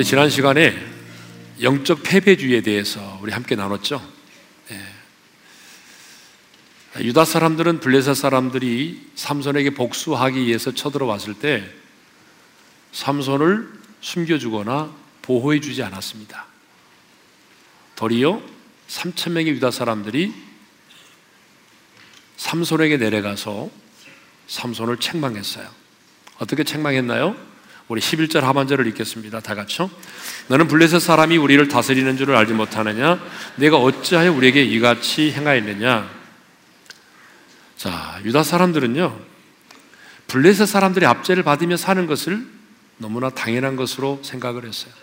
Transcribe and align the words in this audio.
우리 0.00 0.06
지난 0.06 0.30
시간에 0.30 0.74
영적 1.60 2.02
패배주의에 2.02 2.62
대해서 2.62 3.18
우리 3.20 3.32
함께 3.32 3.54
나눴죠. 3.54 4.00
네. 4.70 4.82
유다 7.00 7.26
사람들은 7.26 7.80
블레셋 7.80 8.16
사람들이 8.16 9.10
삼손에게 9.14 9.74
복수하기 9.74 10.40
위해서 10.46 10.72
쳐들어왔을 10.72 11.34
때 11.34 11.70
삼손을 12.92 13.70
숨겨주거나 14.00 14.90
보호해주지 15.20 15.82
않았습니다. 15.82 16.46
도리어 17.94 18.40
3천 18.88 19.32
명의 19.32 19.52
유다 19.52 19.70
사람들이 19.70 20.32
삼손에게 22.38 22.96
내려가서 22.96 23.68
삼손을 24.48 24.96
책망했어요. 24.96 25.68
어떻게 26.38 26.64
책망했나요? 26.64 27.49
우리 27.90 28.00
11절 28.00 28.42
하반절을 28.42 28.86
읽겠습니다. 28.86 29.40
다 29.40 29.56
같이요. 29.56 29.90
너는 30.46 30.68
블레셋 30.68 31.02
사람이 31.02 31.36
우리를 31.38 31.66
다스리는 31.66 32.16
줄을 32.16 32.36
알지 32.36 32.52
못하느냐? 32.52 33.20
내가 33.56 33.78
어찌하여 33.78 34.32
우리에게 34.32 34.62
이같이 34.62 35.32
행하였느냐? 35.32 36.08
자, 37.76 38.20
유다 38.24 38.44
사람들은요. 38.44 39.18
블레셋 40.28 40.68
사람들이 40.68 41.04
압제를 41.04 41.42
받으며 41.42 41.76
사는 41.76 42.06
것을 42.06 42.46
너무나 42.98 43.28
당연한 43.28 43.74
것으로 43.74 44.20
생각을 44.22 44.64
했어요. 44.66 44.94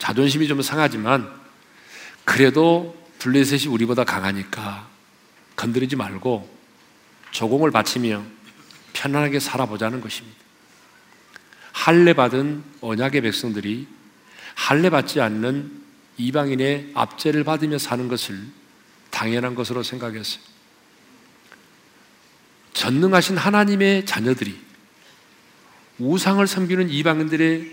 자존심이 0.00 0.48
좀 0.48 0.62
상하지만 0.62 1.30
그래도 2.24 3.00
블레셋이 3.20 3.72
우리보다 3.72 4.02
강하니까 4.02 4.88
건드리지 5.54 5.94
말고 5.94 6.52
조공을 7.30 7.70
바치며 7.70 8.24
편안하게 8.94 9.38
살아보자는 9.38 10.00
것입니다. 10.00 10.41
할례 11.72 12.12
받은 12.12 12.62
언약의 12.80 13.22
백성들이 13.22 13.86
할례 14.54 14.90
받지 14.90 15.20
않는 15.20 15.82
이방인의 16.18 16.92
압제를 16.94 17.44
받으며 17.44 17.78
사는 17.78 18.06
것을 18.08 18.46
당연한 19.10 19.54
것으로 19.54 19.82
생각했어요. 19.82 20.42
전능하신 22.74 23.36
하나님의 23.36 24.06
자녀들이 24.06 24.58
우상을 25.98 26.44
섬기는 26.46 26.90
이방인들의 26.90 27.70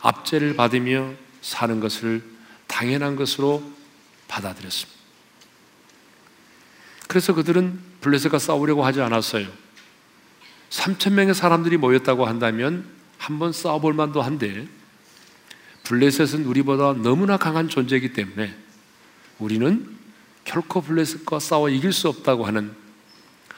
압제를 0.00 0.56
받으며 0.56 1.12
사는 1.42 1.80
것을 1.80 2.22
당연한 2.66 3.16
것으로 3.16 3.62
받아들였습니다. 4.28 5.00
그래서 7.08 7.34
그들은 7.34 7.80
블레셋과 8.00 8.38
싸우려고 8.38 8.84
하지 8.84 9.00
않았어요. 9.00 9.48
3천 10.70 11.12
명의 11.12 11.34
사람들이 11.34 11.76
모였다고 11.76 12.26
한다면 12.26 12.99
한번 13.20 13.52
싸워볼 13.52 13.92
만도 13.92 14.22
한데 14.22 14.66
블레셋은 15.84 16.46
우리보다 16.46 16.94
너무나 16.94 17.36
강한 17.36 17.68
존재이기 17.68 18.14
때문에 18.14 18.56
우리는 19.38 19.94
결코 20.44 20.80
블레셋과 20.80 21.38
싸워 21.38 21.68
이길 21.68 21.92
수 21.92 22.08
없다고 22.08 22.46
하는 22.46 22.74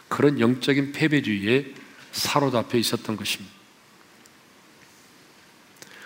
그런 0.09 0.41
영적인 0.41 0.91
패배주의에 0.91 1.75
사로잡혀 2.11 2.77
있었던 2.77 3.17
것입니다. 3.17 3.55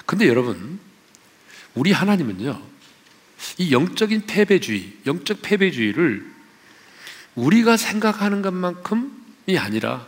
근데 0.05 0.29
여러분, 0.29 0.79
우리 1.75 1.93
하나님은요, 1.93 2.63
이 3.59 3.73
영적인 3.73 4.27
패배주의, 4.27 4.99
영적 5.07 5.41
패배주의를 5.41 6.31
우리가 7.35 7.79
생각하는 7.79 8.43
것만큼이 8.43 9.59
아니라 9.59 10.07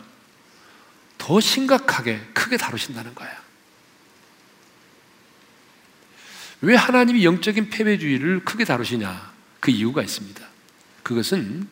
더 1.18 1.40
심각하게 1.40 2.20
크게 2.32 2.56
다루신다는 2.56 3.14
거야. 3.14 3.48
왜 6.60 6.74
하나님이 6.74 7.24
영적인 7.24 7.70
패배주의를 7.70 8.44
크게 8.44 8.64
다루시냐? 8.64 9.32
그 9.60 9.70
이유가 9.70 10.02
있습니다. 10.02 10.44
그것은 11.02 11.68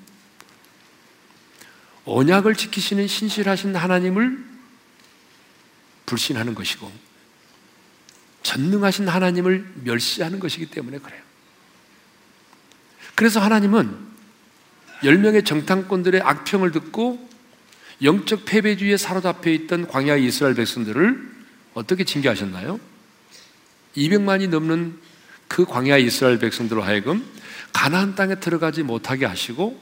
언약을 2.04 2.54
지키시는 2.54 3.08
신실하신 3.08 3.74
하나님을 3.74 4.44
불신하는 6.06 6.54
것이고 6.54 6.92
전능하신 8.44 9.08
하나님을 9.08 9.72
멸시하는 9.82 10.38
것이기 10.38 10.66
때문에 10.66 10.98
그래요. 10.98 11.20
그래서 13.16 13.40
하나님은 13.40 14.06
열명의 15.02 15.44
정탐꾼들의 15.44 16.20
악평을 16.20 16.70
듣고 16.70 17.25
영적 18.02 18.44
패배주의에 18.44 18.96
사로잡혀 18.96 19.50
있던 19.50 19.86
광야 19.88 20.16
이스라엘 20.16 20.54
백성들을 20.54 21.36
어떻게 21.74 22.04
징계하셨나요? 22.04 22.78
200만이 23.96 24.48
넘는 24.48 24.98
그 25.48 25.64
광야 25.64 25.96
이스라엘 25.96 26.38
백성들로 26.38 26.82
하여금 26.82 27.24
가나안 27.72 28.14
땅에 28.14 28.36
들어가지 28.36 28.82
못하게 28.82 29.26
하시고 29.26 29.80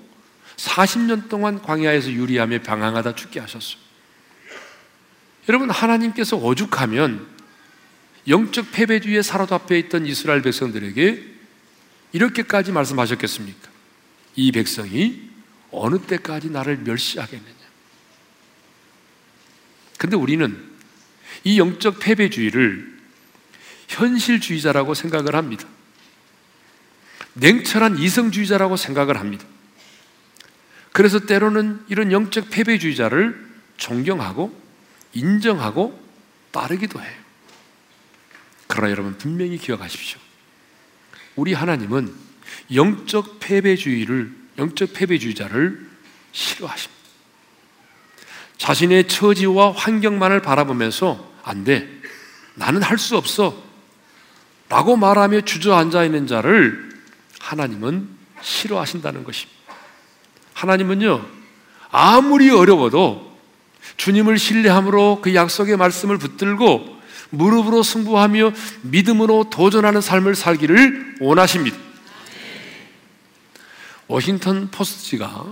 40년 0.57 1.29
동안 1.29 1.61
광야에서 1.61 2.13
유리하며 2.13 2.61
방황하다 2.61 3.15
죽게 3.17 3.41
하셨어요. 3.41 3.83
여러분 5.49 5.71
하나님께서 5.71 6.37
오죽하면 6.37 7.27
영적 8.29 8.73
패배주의에 8.73 9.23
사로잡혀 9.23 9.77
있던 9.77 10.07
이스라엘 10.07 10.43
백성들에게 10.43 11.35
이렇게까지 12.13 12.73
말씀하셨겠습니까? 12.73 13.69
이 14.37 14.53
백성이 14.53 15.31
어느 15.71 15.99
때까지 15.99 16.51
나를 16.51 16.79
멸시하겠느냐? 16.79 17.64
근데 19.99 20.17
우리는 20.17 20.73
이 21.45 21.59
영적 21.59 22.01
패배주의를 22.01 22.95
현실주의자라고 23.89 24.95
생각을 24.95 25.35
합니다. 25.35 25.67
냉철한 27.35 27.99
이성주의자라고 27.99 28.77
생각을 28.77 29.19
합니다. 29.19 29.45
그래서 30.93 31.19
때로는 31.19 31.85
이런 31.89 32.13
영적 32.13 32.51
패배주의자를 32.51 33.53
존경하고 33.77 34.57
인정하고 35.13 36.01
따르기도 36.53 37.01
해요. 37.01 37.25
그러나 38.69 38.91
여러분 38.91 39.19
분명히 39.19 39.59
기억하십시오. 39.59 40.21
우리 41.37 41.53
하나님은 41.53 42.15
영적 42.73 43.41
패배주의를 43.41 44.33
영적 44.59 44.93
패배주의자를 44.95 45.91
싫어하십니다. 46.33 47.04
자신의 48.59 49.09
처지와 49.09 49.73
환경만을 49.73 50.41
바라보면서 50.43 51.33
안 51.43 51.65
돼. 51.65 51.89
나는 52.55 52.83
할 52.83 52.99
수 52.99 53.17
없어. 53.17 53.63
라고 54.69 54.97
말하며 54.97 55.43
주저앉아 55.43 56.05
있는 56.05 56.27
자를 56.27 56.91
하나님은 57.41 58.09
싫어하신다는 58.41 59.25
것입니다. 59.25 59.55
하나님은요, 60.55 61.25
아무리 61.91 62.51
어려워도 62.51 63.39
주님을 63.97 64.39
신뢰함으로 64.39 65.21
그 65.23 65.35
약속의 65.35 65.77
말씀을 65.77 66.19
붙들고 66.19 66.95
무릎으로 67.31 67.83
승부하며 67.83 68.53
믿음으로 68.83 69.51
도전하는 69.51 70.01
삶을 70.01 70.35
살기를 70.35 71.17
원하십니다. 71.21 71.77
워싱턴 74.07 74.71
포스트가 74.71 75.47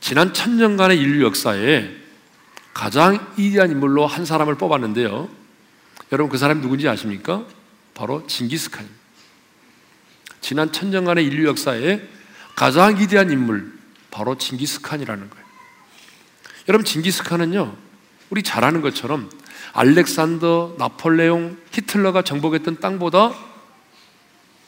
지난 0.00 0.32
천년간의 0.32 0.98
인류 0.98 1.24
역사에 1.24 1.90
가장 2.72 3.32
위대한 3.36 3.70
인물로 3.70 4.06
한 4.06 4.24
사람을 4.24 4.56
뽑았는데요. 4.56 5.28
여러분 6.12 6.30
그 6.30 6.38
사람이 6.38 6.62
누군지 6.62 6.88
아십니까? 6.88 7.44
바로 7.94 8.26
징기스칸입니다. 8.26 9.00
지난 10.40 10.72
천년간의 10.72 11.24
인류 11.24 11.46
역사에 11.46 12.00
가장 12.56 12.98
위대한 12.98 13.30
인물 13.30 13.72
바로 14.10 14.36
징기스칸이라는 14.36 15.30
거예요. 15.30 15.46
여러분 16.68 16.84
징기스칸은요. 16.84 17.76
우리 18.30 18.42
잘 18.42 18.64
아는 18.64 18.80
것처럼 18.80 19.30
알렉산더, 19.72 20.76
나폴레옹, 20.78 21.58
히틀러가 21.72 22.22
정복했던 22.22 22.80
땅보다 22.80 23.32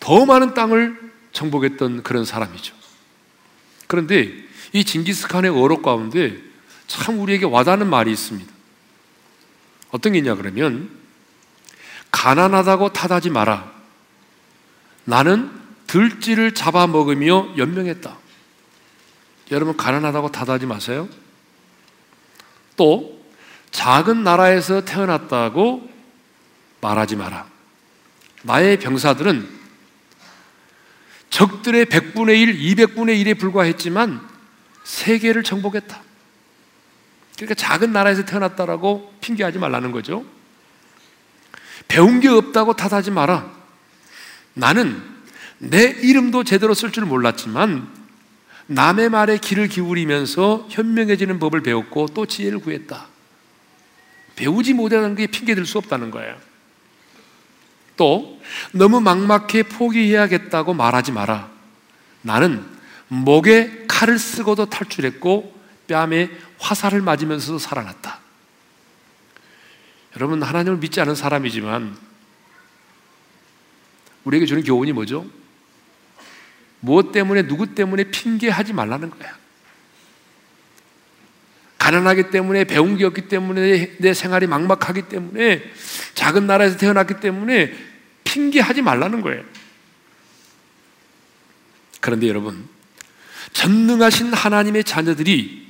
더 0.01 0.27
많은 0.27 0.55
땅을 0.55 1.13
정복했던 1.33 2.03
그런 2.03 2.25
사람이죠. 2.25 2.75
그런데 3.87 4.33
이 4.73 4.85
징기스칸의 4.85 5.51
어록 5.51 5.83
가운데 5.83 6.37
참 6.87 7.21
우리에게 7.21 7.45
와닿는 7.47 7.89
말이 7.89 8.11
있습니다. 8.13 8.51
어떤 9.91 10.13
게 10.13 10.19
있냐 10.19 10.35
그러면 10.35 10.91
가난하다고 12.11 12.93
탓하지 12.93 13.31
마라. 13.31 13.71
나는 15.05 15.51
들쥐를 15.87 16.55
잡아먹으며 16.55 17.55
연명했다. 17.57 18.17
여러분 19.51 19.77
가난하다고 19.77 20.33
탓하지 20.33 20.67
마세요. 20.67 21.09
또 22.77 23.23
작은 23.71 24.23
나라에서 24.23 24.85
태어났다고 24.85 25.91
말하지 26.81 27.17
마라. 27.17 27.47
나의 28.43 28.79
병사들은 28.79 29.61
적들의 31.31 31.87
100분의 31.87 32.41
1, 32.41 32.59
200분의 32.77 33.25
1에 33.25 33.39
불과했지만 33.39 34.32
세계를 34.85 35.43
정복했다. 35.43 36.01
그러니까 37.37 37.55
작은 37.55 37.93
나라에서 37.93 38.25
태어났다라고 38.25 39.15
핑계하지 39.21 39.59
말라는 39.59 39.93
거죠. 39.93 40.25
배운 41.89 42.21
게 42.21 42.29
없다고 42.29 42.77
탓하지 42.77 43.11
마라. 43.11 43.51
나는 44.55 45.03
내 45.59 45.83
이름도 45.83 46.45
제대로 46.45 46.75
쓸 46.75 46.91
줄 46.93 47.05
몰랐지만 47.05 47.89
남의 48.67 49.11
말에 49.11 49.39
귀를 49.39 49.69
기울이면서 49.69 50.67
현명해지는 50.71 51.39
법을 51.39 51.63
배웠고 51.63 52.09
또 52.15 52.27
지혜를 52.27 52.61
구했다. 52.61 53.07
배우지 54.37 54.75
못하는 54.75 55.15
게 55.15 55.27
핑계 55.27 55.55
될 55.55 55.67
수 55.67 55.79
없다는 55.79 56.11
거예요. 56.11 56.37
또 57.97 58.41
너무 58.73 59.01
막막해 59.01 59.65
포기해야겠다고 59.65 60.75
말하지 60.75 61.13
마라. 61.13 61.51
나는 62.23 62.65
목에 63.13 63.85
칼을 63.89 64.19
쓰고도 64.19 64.71
탈출했고 64.71 65.61
뺨에 65.87 66.31
화살을 66.59 67.03
맞으면서도 67.03 67.59
살아났다. 67.59 68.21
여러분 70.17 70.43
하나님을 70.43 70.79
믿지 70.79 70.99
않은 71.01 71.15
사람이지만 71.15 71.95
우리에게 74.25 74.47
주는 74.47 74.63
교훈이 74.63 74.93
뭐죠? 74.93 75.27
무엇 76.81 77.13
때문에 77.13 77.47
누구 77.47 77.75
때문에 77.75 78.05
핑계하지 78.05 78.73
말라는 78.73 79.11
거야. 79.11 79.37
가난하기 81.79 82.31
때문에 82.31 82.65
배운 82.65 82.97
게 82.97 83.05
없기 83.05 83.29
때문에 83.29 83.97
내 83.99 84.15
생활이 84.15 84.47
막막하기 84.47 85.03
때문에 85.09 85.71
작은 86.15 86.47
나라에서 86.47 86.79
태어났기 86.79 87.21
때문에 87.21 87.75
핑계하지 88.25 88.81
말라는 88.83 89.21
거예요. 89.21 89.45
그런데 92.01 92.29
여러분, 92.29 92.72
전능하신 93.53 94.33
하나님의 94.33 94.85
자녀들이 94.85 95.67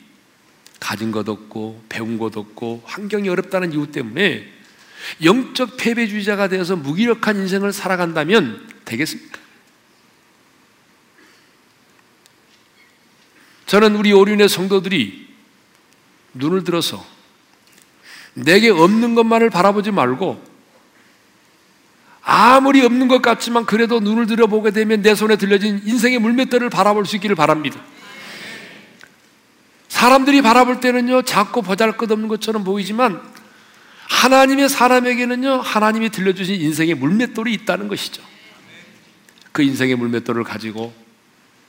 가진 0.81 1.13
것 1.13 1.29
없고 1.29 1.85
배운 1.89 2.19
것 2.19 2.37
없고 2.37 2.83
환경이 2.85 3.29
어렵다는 3.29 3.73
이유 3.73 3.91
때문에 3.91 4.53
영적 5.23 5.77
패배주의자가 5.77 6.49
되어서 6.49 6.77
무기력한 6.77 7.37
인생을 7.37 7.73
살아간다면 7.73 8.69
되겠습니까? 8.85 9.41
저는 13.67 13.97
우리 13.97 14.13
오륜의 14.13 14.49
성도들이 14.49 15.29
눈을 16.35 16.65
들어서 16.65 17.05
내게 18.35 18.71
없는 18.71 19.15
것만을 19.15 19.51
바라보지 19.51 19.91
말고 19.91 20.52
아무리 22.25 22.85
없는 22.85 23.09
것 23.09 23.21
같지만 23.21 23.67
그래도 23.67 24.01
눈을 24.01 24.27
들어보게 24.27 24.71
되면 24.71 25.03
내 25.03 25.15
손에 25.15 25.37
들려진 25.37 25.83
인생의 25.85 26.21
물맷돌을 26.21 26.71
바라볼 26.71 27.05
수 27.05 27.17
있기를 27.17 27.35
바랍니다. 27.35 27.81
사람들이 29.89 30.41
바라볼 30.43 30.81
때는요, 30.81 31.23
작고 31.23 31.63
보잘 31.63 31.97
것 31.97 32.11
없는 32.11 32.29
것처럼 32.29 32.65
보이지만 32.65 33.21
하나님의 34.09 34.69
사람에게는요, 34.69 35.61
하나님이 35.61 36.11
들려주신 36.11 36.61
인생의 36.61 36.95
물맷돌이 36.95 37.53
있다는 37.55 37.89
것이죠. 37.89 38.23
그 39.53 39.63
인생의 39.63 39.97
물맷돌을 39.97 40.45
가지고 40.45 40.93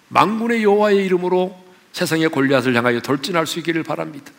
망군의 0.10 0.64
여호와의 0.64 1.06
이름으로 1.06 1.58
세상의 1.92 2.30
골리앗을 2.30 2.76
향하여 2.76 3.02
돌진할 3.02 3.46
수 3.46 3.60
있기를 3.60 3.84
바랍니다. 3.84 4.32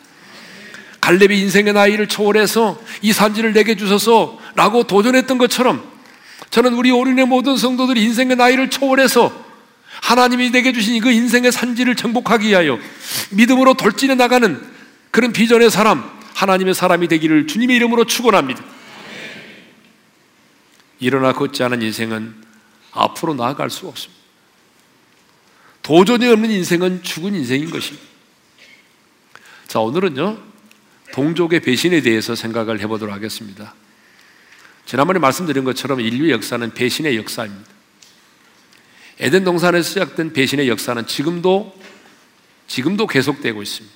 갈렙이 1.01 1.39
인생의 1.41 1.73
나이를 1.73 2.07
초월해서 2.07 2.81
이 3.01 3.13
산지를 3.13 3.53
내게 3.53 3.75
주소서라고 3.75 4.83
도전했던 4.87 5.37
것처럼 5.37 5.94
저는 6.55 6.73
우리 6.75 6.89
오륜의 6.89 7.25
모든 7.25 7.57
성도들이 7.57 8.01
인생의 8.01 8.37
나이를 8.37 8.69
초월해서 8.69 9.45
하나님이 10.01 10.51
내게 10.51 10.71
주신 10.71 11.01
그 11.01 11.11
인생의 11.11 11.51
산지를 11.51 11.95
정복하기 11.95 12.47
위하여 12.47 12.79
믿음으로 13.31 13.73
돌진해 13.73 14.15
나가는 14.15 14.65
그런 15.11 15.33
비전의 15.33 15.69
사람, 15.69 16.09
하나님의 16.33 16.73
사람이 16.73 17.09
되기를 17.09 17.47
주님의 17.47 17.75
이름으로 17.75 18.05
축원합니다. 18.05 18.63
일어나 21.01 21.33
걷지 21.33 21.61
않은 21.61 21.81
인생은 21.81 22.33
앞으로 22.93 23.33
나아갈 23.33 23.69
수 23.69 23.89
없습니다. 23.89 24.23
도전이 25.81 26.25
없는 26.25 26.51
인생은 26.51 27.03
죽은 27.03 27.35
인생인 27.35 27.69
것입니다. 27.69 28.07
자, 29.67 29.81
오늘은요, 29.81 30.37
동족의 31.11 31.59
배신에 31.59 31.99
대해서 31.99 32.33
생각을 32.33 32.79
해보도록 32.79 33.13
하겠습니다. 33.13 33.73
지난번에 34.85 35.19
말씀드린 35.19 35.63
것처럼 35.63 35.99
인류 35.99 36.31
역사는 36.31 36.73
배신의 36.73 37.17
역사입니다. 37.17 37.69
에덴 39.19 39.43
동산에서 39.43 39.87
시작된 39.87 40.33
배신의 40.33 40.69
역사는 40.69 41.07
지금도 41.07 41.75
지금도 42.67 43.07
계속되고 43.07 43.61
있습니다. 43.61 43.95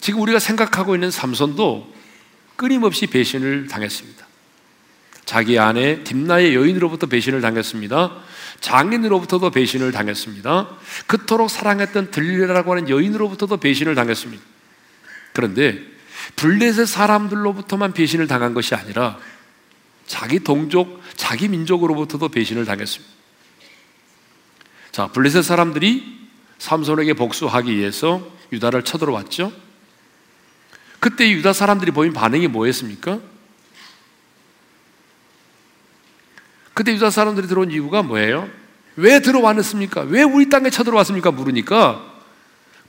지금 0.00 0.20
우리가 0.20 0.38
생각하고 0.38 0.94
있는 0.94 1.10
삼손도 1.10 1.92
끊임없이 2.56 3.06
배신을 3.06 3.68
당했습니다. 3.68 4.26
자기 5.24 5.58
아내 5.58 6.02
딥나의 6.04 6.54
여인으로부터 6.54 7.06
배신을 7.06 7.40
당했습니다. 7.40 8.16
장인으로부터도 8.60 9.50
배신을 9.50 9.92
당했습니다. 9.92 10.78
그토록 11.06 11.50
사랑했던 11.50 12.10
들리라고 12.10 12.72
하는 12.72 12.88
여인으로부터도 12.88 13.58
배신을 13.58 13.94
당했습니다. 13.94 14.42
그런데 15.34 15.97
블레셋 16.36 16.86
사람들로부터만 16.86 17.92
배신을 17.92 18.26
당한 18.26 18.54
것이 18.54 18.74
아니라 18.74 19.18
자기 20.06 20.40
동족, 20.40 21.00
자기 21.16 21.48
민족으로부터도 21.48 22.28
배신을 22.28 22.64
당했습니다. 22.64 23.14
자, 24.92 25.08
블레셋 25.08 25.44
사람들이 25.44 26.18
삼손에게 26.58 27.14
복수하기 27.14 27.76
위해서 27.76 28.26
유다를 28.52 28.82
쳐들어왔죠. 28.82 29.52
그때 31.00 31.30
유다 31.30 31.52
사람들이 31.52 31.92
보인 31.92 32.12
반응이 32.12 32.48
뭐였습니까? 32.48 33.20
그때 36.74 36.92
유다 36.92 37.10
사람들이 37.10 37.46
들어온 37.46 37.70
이유가 37.70 38.02
뭐예요? 38.02 38.48
왜 38.96 39.20
들어왔습니까? 39.20 40.02
왜 40.02 40.22
우리 40.22 40.48
땅에 40.48 40.70
쳐들어왔습니까? 40.70 41.30
물으니까 41.30 42.04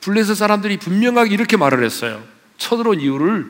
블레셋 0.02 0.36
사람들이 0.38 0.78
분명하게 0.78 1.34
이렇게 1.34 1.58
말을 1.58 1.84
했어요. 1.84 2.24
쳐들어온 2.60 3.00
이유를 3.02 3.48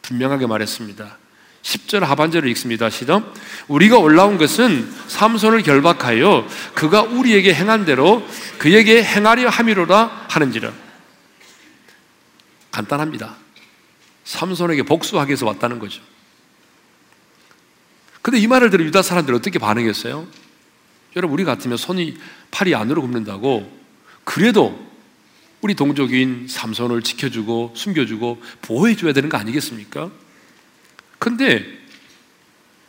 분명하게 0.00 0.46
말했습니다. 0.46 1.18
10절 1.62 2.00
하반절을 2.00 2.48
읽습니다. 2.50 2.90
시작. 2.90 3.34
우리가 3.68 3.98
올라온 3.98 4.38
것은 4.38 4.90
삼손을 5.06 5.62
결박하여 5.62 6.46
그가 6.74 7.02
우리에게 7.02 7.54
행한 7.54 7.84
대로 7.84 8.26
그에게 8.58 9.02
행하려 9.02 9.48
함이로라 9.48 10.26
하는지라. 10.28 10.72
간단합니다. 12.72 13.36
삼손에게 14.24 14.82
복수하기 14.84 15.28
위해서 15.28 15.46
왔다는 15.46 15.78
거죠. 15.78 16.00
근데 18.22 18.38
이 18.38 18.46
말을 18.46 18.70
들어 18.70 18.84
유다 18.84 19.02
사람들이 19.02 19.36
어떻게 19.36 19.58
반응했어요? 19.58 20.26
여러분, 21.16 21.34
우리 21.34 21.44
같으면 21.44 21.76
손이 21.76 22.16
팔이 22.50 22.74
안으로 22.74 23.02
굽는다고 23.02 23.70
그래도 24.24 24.91
우리 25.62 25.74
동족인 25.74 26.46
삼손을 26.48 27.02
지켜주고 27.02 27.72
숨겨주고 27.74 28.42
보호해줘야 28.62 29.12
되는 29.12 29.28
거 29.28 29.38
아니겠습니까? 29.38 30.10
근데 31.18 31.64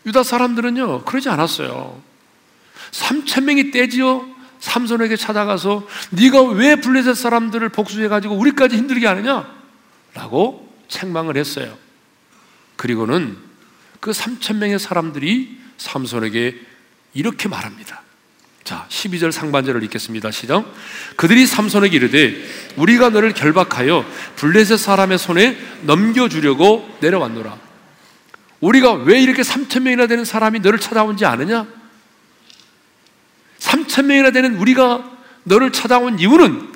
유다 0.05 0.23
사람들은요, 0.23 1.05
그러지 1.05 1.29
않았어요. 1.29 2.01
3천 2.91 3.43
명이 3.43 3.71
떼지어 3.71 4.25
삼손에게 4.59 5.15
찾아가서 5.15 5.87
네가 6.11 6.41
왜 6.43 6.75
블레셋 6.75 7.15
사람들을 7.15 7.69
복수해 7.69 8.07
가지고 8.07 8.35
우리까지 8.35 8.75
힘들게 8.75 9.05
하느냐? 9.05 9.53
라고 10.15 10.75
책망을 10.87 11.37
했어요. 11.37 11.77
그리고는 12.75 13.37
그 13.99 14.11
3천 14.11 14.57
명의 14.57 14.79
사람들이 14.79 15.59
삼손에게 15.77 16.59
이렇게 17.13 17.47
말합니다. 17.47 18.01
자, 18.63 18.85
12절 18.89 19.31
상반절을 19.31 19.83
읽겠습니다. 19.83 20.31
시작. 20.31 20.65
그들이 21.17 21.45
삼손에게 21.45 21.97
이르되 21.97 22.35
우리가 22.77 23.09
너를 23.09 23.33
결박하여 23.33 24.05
블레셋 24.37 24.79
사람의 24.79 25.17
손에 25.17 25.57
넘겨 25.81 26.29
주려고 26.29 26.89
내려왔노라. 27.01 27.57
우리가 28.61 28.93
왜 28.93 29.21
이렇게 29.21 29.41
3천 29.41 29.81
명이나 29.81 30.07
되는 30.07 30.23
사람이 30.23 30.61
너를 30.61 30.79
찾아온지 30.79 31.25
아느냐? 31.25 31.67
3천 33.59 34.05
명이나 34.05 34.31
되는 34.31 34.55
우리가 34.55 35.11
너를 35.43 35.73
찾아온 35.73 36.17
이유는 36.17 36.71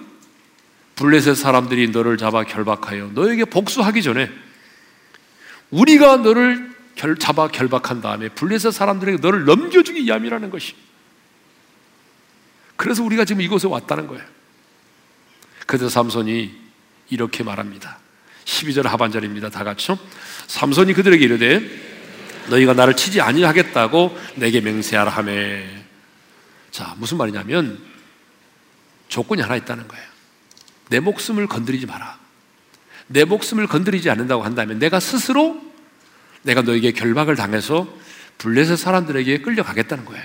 블레셋 0.97 1.37
사람들이 1.37 1.89
너를 1.89 2.17
잡아 2.17 2.43
결박하여 2.43 3.11
너에게 3.13 3.45
복수하기 3.45 4.01
전에 4.03 4.29
우리가 5.69 6.17
너를 6.17 6.75
결, 6.95 7.17
잡아 7.17 7.47
결박한 7.47 8.01
다음에 8.01 8.27
블레셋 8.29 8.73
사람들에게 8.73 9.19
너를 9.21 9.45
넘겨주기 9.45 10.03
위함이라는 10.03 10.49
것이. 10.49 10.75
그래서 12.77 13.03
우리가 13.03 13.25
지금 13.25 13.41
이곳에 13.41 13.67
왔다는 13.67 14.07
거예요. 14.07 14.23
그래서 15.65 15.89
삼손이 15.89 16.55
이렇게 17.09 17.43
말합니다. 17.43 17.99
12절 18.45 18.83
하반절입니다. 18.83 19.49
다 19.49 19.63
같이요. 19.63 19.99
삼손이 20.47 20.93
그들에게 20.93 21.23
이르되 21.23 21.61
너희가 22.49 22.73
나를 22.73 22.95
치지 22.95 23.19
아니하겠다고 23.19 24.17
내게 24.35 24.61
맹세하라 24.61 25.11
하매. 25.11 25.67
자, 26.71 26.95
무슨 26.97 27.17
말이냐면 27.17 27.79
조건이 29.09 29.41
하나 29.41 29.55
있다는 29.55 29.87
거예요. 29.87 30.05
내 30.89 30.99
목숨을 30.99 31.47
건드리지 31.47 31.85
마라. 31.85 32.17
내 33.07 33.25
목숨을 33.25 33.67
건드리지 33.67 34.09
않는다고 34.09 34.43
한다면 34.43 34.79
내가 34.79 34.99
스스로 34.99 35.61
내가 36.43 36.61
너에게 36.61 36.91
결박을 36.91 37.35
당해서 37.35 37.87
블레셋 38.37 38.77
사람들에게 38.77 39.41
끌려가겠다는 39.41 40.05
거예요. 40.05 40.23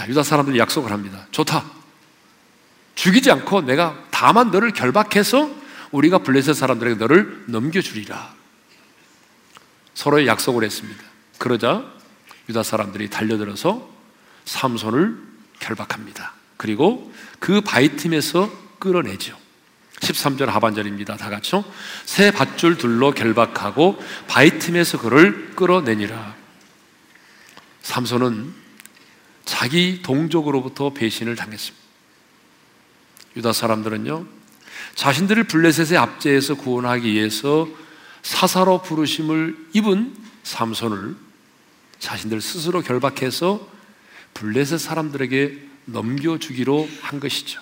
자, 0.00 0.08
유다 0.08 0.22
사람들이 0.22 0.58
약속을 0.58 0.92
합니다. 0.92 1.26
좋다. 1.30 1.62
죽이지 2.94 3.30
않고 3.32 3.60
내가 3.60 4.02
다만 4.10 4.50
너를 4.50 4.72
결박해서 4.72 5.50
우리가 5.90 6.20
블레셋 6.20 6.56
사람들에게 6.56 6.96
너를 6.96 7.44
넘겨주리라. 7.48 8.34
서로의 9.92 10.26
약속을 10.26 10.64
했습니다. 10.64 11.02
그러자 11.36 11.84
유다 12.48 12.62
사람들이 12.62 13.10
달려들어서 13.10 13.90
삼손을 14.46 15.18
결박합니다. 15.58 16.32
그리고 16.56 17.12
그 17.38 17.60
바이틈에서 17.60 18.50
끌어내죠. 18.78 19.36
13절 19.96 20.46
하반절입니다. 20.46 21.18
다 21.18 21.28
같이요. 21.28 21.62
새 22.06 22.30
밧줄 22.30 22.78
둘로 22.78 23.12
결박하고 23.12 24.02
바이틈에서 24.28 24.98
그를 24.98 25.54
끌어내니라. 25.54 26.36
삼손은 27.82 28.69
자기 29.50 30.00
동족으로부터 30.00 30.94
배신을 30.94 31.34
당했습니다. 31.34 31.84
유다 33.34 33.52
사람들은요, 33.52 34.24
자신들을 34.94 35.44
블레셋의 35.48 35.98
압제에서 35.98 36.54
구원하기 36.54 37.12
위해서 37.12 37.68
사사로 38.22 38.82
부르심을 38.82 39.70
입은 39.72 40.14
삼손을 40.44 41.16
자신들 41.98 42.40
스스로 42.40 42.80
결박해서 42.80 43.68
블레셋 44.34 44.78
사람들에게 44.78 45.58
넘겨주기로 45.86 46.88
한 47.00 47.18
것이죠. 47.18 47.60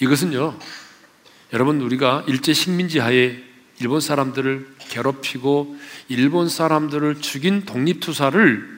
이것은요, 0.00 0.58
여러분, 1.52 1.80
우리가 1.80 2.24
일제 2.26 2.52
식민지 2.52 2.98
하에 2.98 3.40
일본 3.78 4.00
사람들을 4.00 4.68
괴롭히고 4.80 5.78
일본 6.08 6.48
사람들을 6.48 7.20
죽인 7.20 7.64
독립투사를 7.64 8.75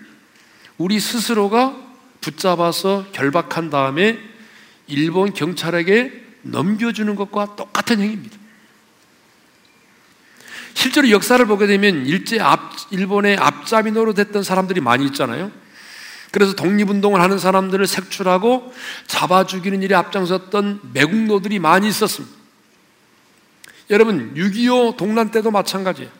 우리 0.78 1.00
스스로가 1.00 1.76
붙잡아서 2.20 3.06
결박한 3.12 3.70
다음에 3.70 4.18
일본 4.86 5.34
경찰에게 5.34 6.24
넘겨주는 6.42 7.14
것과 7.14 7.56
똑같은 7.56 8.00
행위입니다. 8.00 8.36
실제로 10.74 11.10
역사를 11.10 11.44
보게 11.44 11.66
되면 11.66 12.06
일제 12.06 12.38
앞, 12.38 12.72
일본의 12.92 13.36
앞잡이 13.36 13.90
노릇했던 13.90 14.44
사람들이 14.44 14.80
많이 14.80 15.04
있잖아요. 15.06 15.50
그래서 16.30 16.54
독립운동을 16.54 17.20
하는 17.20 17.38
사람들을 17.38 17.84
색출하고 17.86 18.72
잡아 19.06 19.44
죽이는 19.44 19.82
일에 19.82 19.96
앞장섰던 19.96 20.80
매국노들이 20.92 21.58
많이 21.58 21.88
있었습니다. 21.88 22.36
여러분, 23.90 24.34
6.25 24.34 24.96
동란 24.96 25.30
때도 25.30 25.50
마찬가지예요. 25.50 26.10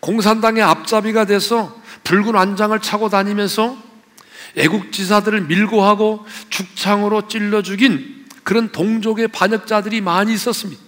공산당의 0.00 0.62
앞잡이가 0.62 1.24
돼서 1.24 1.81
붉은 2.04 2.34
완장을 2.34 2.78
차고 2.80 3.08
다니면서 3.08 3.76
애국지사들을 4.56 5.42
밀고 5.42 5.82
하고 5.82 6.26
죽창으로 6.50 7.28
찔러 7.28 7.62
죽인 7.62 8.26
그런 8.44 8.72
동족의 8.72 9.28
반역자들이 9.28 10.00
많이 10.00 10.34
있었습니다. 10.34 10.82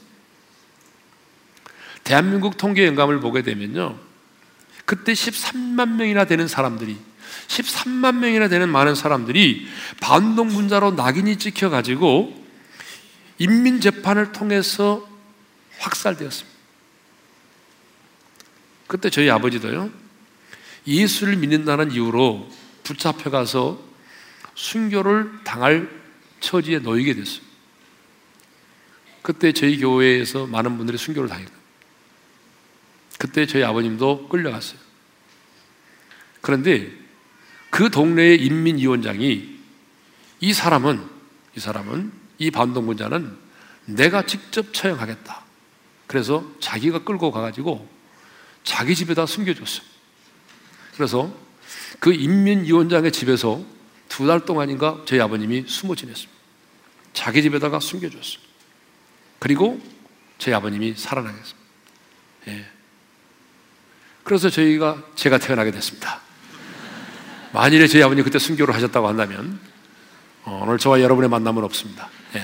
대한민국 2.03 2.57
통계 2.57 2.87
영감을 2.87 3.21
보게 3.21 3.43
되면요. 3.43 3.99
그때 4.85 5.13
13만 5.13 5.93
명이나 5.93 6.27
되는 6.27 6.47
사람들이 6.47 6.99
13만 7.49 8.17
명이나 8.17 8.49
되는 8.49 8.69
많은 8.69 8.95
사람들이 8.95 9.67
반동군자로 10.01 10.93
낙인이 10.93 11.39
찍혀 11.39 11.71
가지고 11.71 12.45
인민 13.39 13.81
재판을 13.81 14.33
통해서 14.33 15.09
확살되었습니다. 15.79 16.55
그때 18.87 19.11
저희 19.11 19.31
아버지도요. 19.31 20.04
예수를 20.87 21.37
믿는다는 21.37 21.93
이유로 21.93 22.49
붙잡혀 22.83 23.31
가서 23.31 23.83
순교를 24.55 25.45
당할 25.45 25.89
처지에 26.41 26.81
놓이게 26.81 27.15
됐어요. 27.15 27.43
그때 29.23 29.53
저희 29.53 29.79
교회에서 29.79 30.47
많은 30.47 30.77
분들이 30.77 30.99
순교를 30.99 31.29
당했고 31.29 31.53
그때 33.19 33.47
저희 33.47 33.65
아버님도 33.65 34.29
끌려갔어요. 34.29 34.79
그런데 36.43 36.93
그 37.71 37.91
동네의 37.91 38.45
인민위원장이 38.45 39.59
이 40.41 40.53
사람은 40.53 41.03
이 41.57 41.61
사람은 41.61 42.13
이 42.39 42.51
반동군자는 42.51 43.37
내가 43.87 44.27
직접 44.27 44.75
처형하겠다. 44.75 45.43
그래서 46.07 46.45
자기가 46.61 47.05
끌고 47.05 47.31
가가지고 47.31 47.89
자기 48.63 48.95
집에다 48.95 49.25
숨겨줬어요. 49.27 49.94
그래서 50.97 51.33
그 52.01 52.13
인민위원장의 52.13 53.13
집에서 53.13 53.65
두 54.09 54.27
달 54.27 54.45
동안인가 54.45 55.03
저희 55.07 55.21
아버님이 55.21 55.65
숨어 55.67 55.97
지냈습니다. 55.97 56.33
자기 57.15 57.43
집에다가 57.43 57.81
숨겨줬어요. 57.81 58.39
그리고 59.41 59.81
저희 60.39 60.55
아버님이 60.55 60.95
살아나겠습니다. 60.97 61.59
예. 62.49 62.67
그래서 64.23 64.51
저희가 64.51 65.03
제가 65.17 65.39
태어나게 65.39 65.71
됐습니다. 65.73 66.21
만일에 67.53 67.87
저희 67.89 68.03
아버님 68.03 68.25
그때 68.25 68.39
순교를 68.39 68.75
하셨다고 68.75 69.09
한다면 69.09 69.59
어, 70.45 70.61
오늘 70.65 70.79
저와 70.79 71.01
여러분의 71.01 71.29
만남은 71.31 71.65
없습니다. 71.65 72.09
예. 72.37 72.43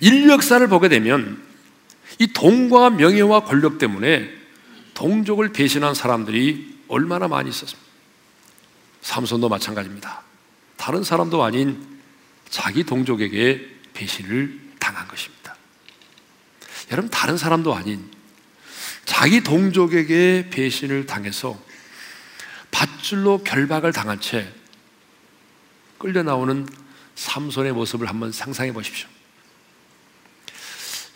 인류 0.00 0.32
역사를 0.32 0.66
보게 0.68 0.88
되면 0.88 1.42
이 2.18 2.32
돈과 2.32 2.90
명예와 2.90 3.44
권력 3.44 3.78
때문에 3.78 4.39
동족을 4.94 5.52
배신한 5.52 5.94
사람들이 5.94 6.80
얼마나 6.88 7.28
많이 7.28 7.48
있었습니다. 7.50 7.90
삼손도 9.02 9.48
마찬가지입니다. 9.48 10.22
다른 10.76 11.04
사람도 11.04 11.42
아닌 11.42 12.00
자기 12.48 12.84
동족에게 12.84 13.68
배신을 13.94 14.60
당한 14.78 15.06
것입니다. 15.08 15.56
여러분, 16.90 17.10
다른 17.10 17.36
사람도 17.36 17.74
아닌 17.74 18.10
자기 19.04 19.42
동족에게 19.42 20.50
배신을 20.50 21.06
당해서 21.06 21.58
밧줄로 22.70 23.42
결박을 23.44 23.92
당한 23.92 24.20
채 24.20 24.52
끌려 25.98 26.22
나오는 26.22 26.66
삼손의 27.14 27.72
모습을 27.72 28.08
한번 28.08 28.32
상상해 28.32 28.72
보십시오. 28.72 29.08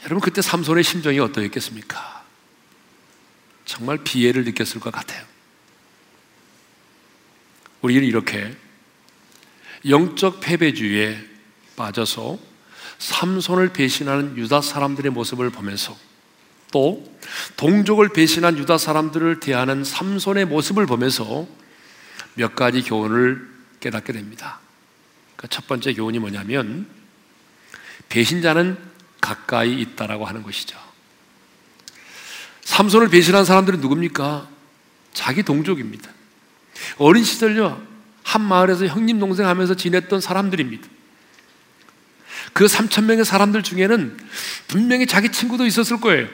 여러분 0.05 0.21
그때 0.21 0.43
삼손의 0.43 0.85
심정이 0.85 1.19
어떠했겠습니까? 1.19 2.24
정말 3.65 3.99
비애를 3.99 4.45
느꼈을 4.45 4.81
것 4.81 4.93
같아요. 4.93 5.25
우리는 7.83 8.05
이렇게 8.05 8.55
영적 9.89 10.41
패배주의에 10.41 11.19
빠져서 11.77 12.39
삼손을 12.99 13.73
배신하는 13.73 14.37
유다 14.37 14.61
사람들의 14.61 15.13
모습을 15.13 15.51
보면서 15.51 15.97
또 16.73 17.05
동족을 17.57 18.11
배신한 18.11 18.59
유다 18.59 18.79
사람들을 18.79 19.41
대하는 19.41 19.85
삼손의 19.85 20.47
모습을 20.47 20.87
보면서 20.87 21.47
몇 22.35 22.55
가지 22.55 22.83
교훈을 22.83 23.49
깨닫게 23.81 24.13
됩니다. 24.13 24.61
그 25.37 25.49
첫 25.49 25.67
번째 25.67 25.93
교훈이 25.93 26.19
뭐냐면 26.19 26.89
배신자는 28.09 28.79
가까이 29.21 29.79
있다라고 29.81 30.25
하는 30.25 30.43
것이죠. 30.43 30.79
삼손을 32.65 33.09
배신한 33.09 33.45
사람들은 33.45 33.81
누굽니까? 33.81 34.49
자기 35.13 35.43
동족입니다. 35.43 36.11
어린 36.99 37.23
시절요 37.23 37.81
한 38.23 38.43
마을에서 38.43 38.87
형님 38.87 39.21
동생 39.21 39.47
하면서 39.47 39.75
지냈던 39.75 40.21
사람들입니다. 40.21 40.89
그 42.53 42.67
3천 42.67 43.05
명의 43.05 43.25
사람들 43.25 43.63
중에는 43.63 44.17
분명히 44.69 45.07
자기 45.07 45.31
친구도 45.31 45.67
있었을 45.67 46.01
거예요. 46.01 46.29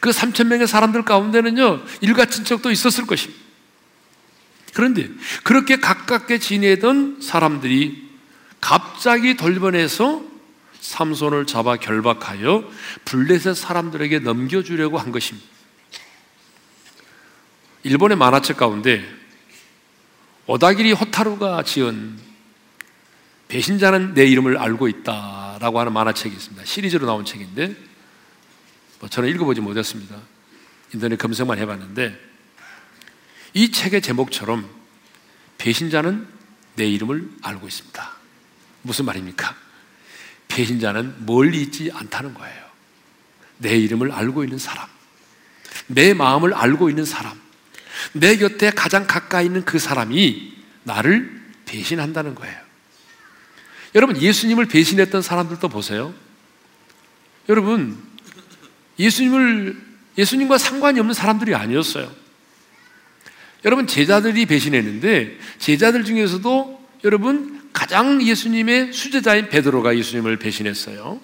그 0.00 0.10
3천 0.10 0.46
명의 0.46 0.66
사람들 0.66 1.04
가운데는요, 1.04 1.82
일가 2.00 2.26
친척도 2.26 2.70
있었을 2.70 3.06
것입니다. 3.06 3.42
그런데 4.74 5.10
그렇게 5.42 5.76
가깝게 5.76 6.38
지내던 6.38 7.20
사람들이 7.20 8.10
갑자기 8.60 9.36
돌변해서 9.36 10.22
삼손을 10.80 11.46
잡아 11.46 11.76
결박하여 11.76 12.70
블레셋 13.04 13.56
사람들에게 13.56 14.20
넘겨주려고 14.20 14.98
한 14.98 15.12
것입니다. 15.12 15.51
일본의 17.84 18.16
만화책 18.16 18.56
가운데 18.56 19.04
오다기리 20.46 20.92
호타루가 20.92 21.62
지은 21.64 22.18
배신자는 23.48 24.14
내 24.14 24.24
이름을 24.26 24.56
알고 24.56 24.88
있다 24.88 25.58
라고 25.60 25.80
하는 25.80 25.92
만화책이 25.92 26.34
있습니다. 26.34 26.64
시리즈로 26.64 27.06
나온 27.06 27.24
책인데 27.24 27.76
뭐 29.00 29.08
저는 29.08 29.28
읽어보지 29.30 29.60
못했습니다. 29.60 30.16
인터넷 30.94 31.16
검색만 31.16 31.58
해봤는데 31.58 32.18
이 33.54 33.70
책의 33.70 34.00
제목처럼 34.00 34.68
배신자는 35.58 36.26
내 36.76 36.86
이름을 36.88 37.30
알고 37.42 37.66
있습니다. 37.66 38.10
무슨 38.82 39.04
말입니까? 39.04 39.54
배신자는 40.48 41.26
멀리 41.26 41.62
있지 41.62 41.90
않다는 41.92 42.34
거예요. 42.34 42.62
내 43.58 43.76
이름을 43.76 44.12
알고 44.12 44.44
있는 44.44 44.58
사람. 44.58 44.88
내 45.86 46.14
마음을 46.14 46.54
알고 46.54 46.88
있는 46.88 47.04
사람, 47.04 47.40
내 48.12 48.36
곁에 48.36 48.70
가장 48.70 49.06
가까이 49.06 49.46
있는 49.46 49.64
그 49.64 49.78
사람이 49.78 50.52
나를 50.84 51.42
배신한다는 51.66 52.34
거예요. 52.34 52.56
여러분, 53.94 54.20
예수님을 54.20 54.66
배신했던 54.66 55.22
사람들도 55.22 55.68
보세요. 55.68 56.14
여러분, 57.48 57.98
예수님을, 58.98 59.80
예수님과 60.16 60.58
상관이 60.58 60.98
없는 61.00 61.14
사람들이 61.14 61.54
아니었어요. 61.54 62.10
여러분, 63.64 63.86
제자들이 63.86 64.46
배신했는데, 64.46 65.38
제자들 65.58 66.04
중에서도 66.04 66.88
여러분, 67.04 67.62
가장 67.72 68.22
예수님의 68.22 68.92
수제자인 68.92 69.48
베드로가 69.48 69.96
예수님을 69.96 70.38
배신했어요. 70.38 71.20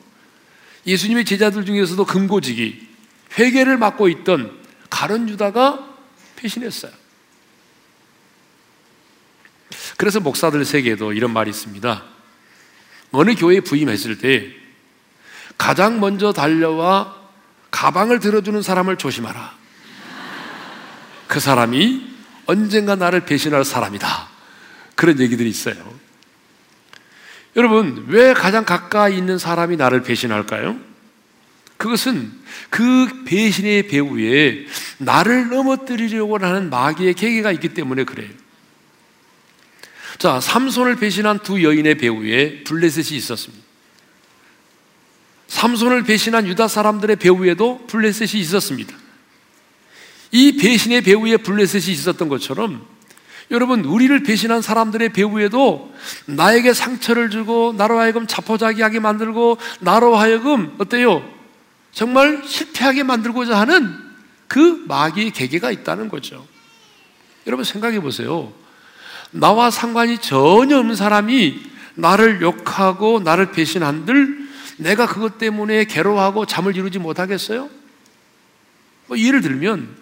예수님의 0.87 1.25
제자들 1.25 1.65
중에서도 1.65 2.05
금고지기, 2.05 2.87
회개를 3.39 3.77
맡고 3.79 4.09
있던 4.09 4.57
가론 4.91 5.29
유다가 5.29 5.98
배신했어요. 6.39 6.93
그래서 9.97 10.21
목사들 10.21 10.65
세계에도 10.65 11.13
이런 11.13 11.33
말이 11.33 11.51
있습니다. 11.51 12.05
어느 13.11 13.35
교회에 13.35 13.61
부임했을 13.61 14.19
때 14.19 14.55
가장 15.57 15.99
먼저 15.99 16.33
달려와 16.33 17.17
가방을 17.71 18.21
들어주는 18.21 18.63
사람을 18.63 18.97
조심하라. 18.97 19.57
그 21.27 21.41
사람이 21.41 22.09
언젠가 22.47 22.95
나를 22.95 23.27
배신할 23.27 23.65
사람이다. 23.65 24.29
그런 24.95 25.21
얘기들이 25.21 25.49
있어요. 25.49 25.77
여러분, 27.57 28.07
왜 28.09 28.33
가장 28.35 28.65
가까이 28.65 29.17
있는 29.17 29.37
사람이 29.37 29.77
나를 29.77 30.03
배신할까요? 30.03 30.88
그것은 31.79 32.33
그 32.69 33.23
배신의 33.25 33.89
배후에 33.89 34.67
나를 34.99 35.49
넘어뜨리려고 35.49 36.37
하는 36.39 36.71
마귀의 36.71 37.15
계계가 37.15 37.53
있기 37.53 37.71
때문에 37.71 38.05
그래요. 38.05 38.29
자, 40.19 40.41
삼손을 40.41 40.97
배신한 40.97 41.39
두 41.39 41.63
여인의 41.63 41.97
배후에 41.97 42.65
블레셋이 42.65 43.17
있었습니다. 43.17 43.65
삼손을 45.47 46.03
배신한 46.03 46.47
유다 46.49 46.67
사람들의 46.67 47.17
배후에도 47.17 47.87
블레셋이 47.87 48.41
있었습니다. 48.43 48.95
이 50.33 50.57
배신의 50.57 51.03
배후에 51.03 51.39
블레셋이 51.39 51.93
있었던 51.93 52.29
것처럼 52.29 52.85
여러분 53.53 53.85
우리를 53.85 54.23
배신한 54.25 54.61
사람들의 54.61 55.11
배후에도 55.11 55.95
나에게 56.27 56.75
상처를 56.75 57.31
주고 57.31 57.73
나로 57.79 57.99
하여금 57.99 58.27
자포자기하게 58.27 58.99
만들고 58.99 59.57
나로 59.81 60.17
하여금 60.17 60.75
어때요? 60.79 61.38
정말 61.99 62.45
실패하게 62.47 63.03
만들고자 63.03 63.59
하는 63.59 63.93
그 64.47 64.85
마귀의 64.87 65.33
계계가 65.33 65.73
있다는 65.73 66.09
거죠. 66.09 66.47
여러분 67.45 67.65
생각해 67.65 67.99
보세요. 67.99 68.53
나와 69.33 69.73
상관이 69.73 70.19
전혀 70.19 70.79
없는 70.79 70.95
사람이 70.95 71.61
나를 71.97 72.41
욕하고 72.41 73.19
나를 73.19 73.51
배신한들 73.51 74.49
내가 74.77 75.09
그것 75.09 75.39
때문에 75.39 75.87
괴로워하고 75.87 76.47
잠을 76.47 76.77
이루지 76.77 77.01
못하겠어요? 77.01 77.69
뭐 79.09 79.19
예를 79.19 79.41
들면 79.41 79.97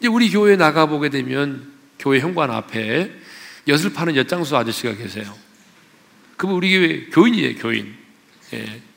이제 0.00 0.08
우리 0.08 0.30
교회에 0.30 0.56
나가 0.56 0.86
보게 0.86 1.10
되면 1.10 1.70
교회 1.98 2.18
현관 2.18 2.50
앞에 2.50 3.12
엿을 3.68 3.92
파는 3.92 4.16
엿장수 4.16 4.56
아저씨가 4.56 4.94
계세요. 4.94 5.36
그분 6.38 6.56
우리 6.56 6.70
교회 6.72 7.04
교인이에요, 7.10 7.58
교인. 7.58 7.94
예. 8.54 8.93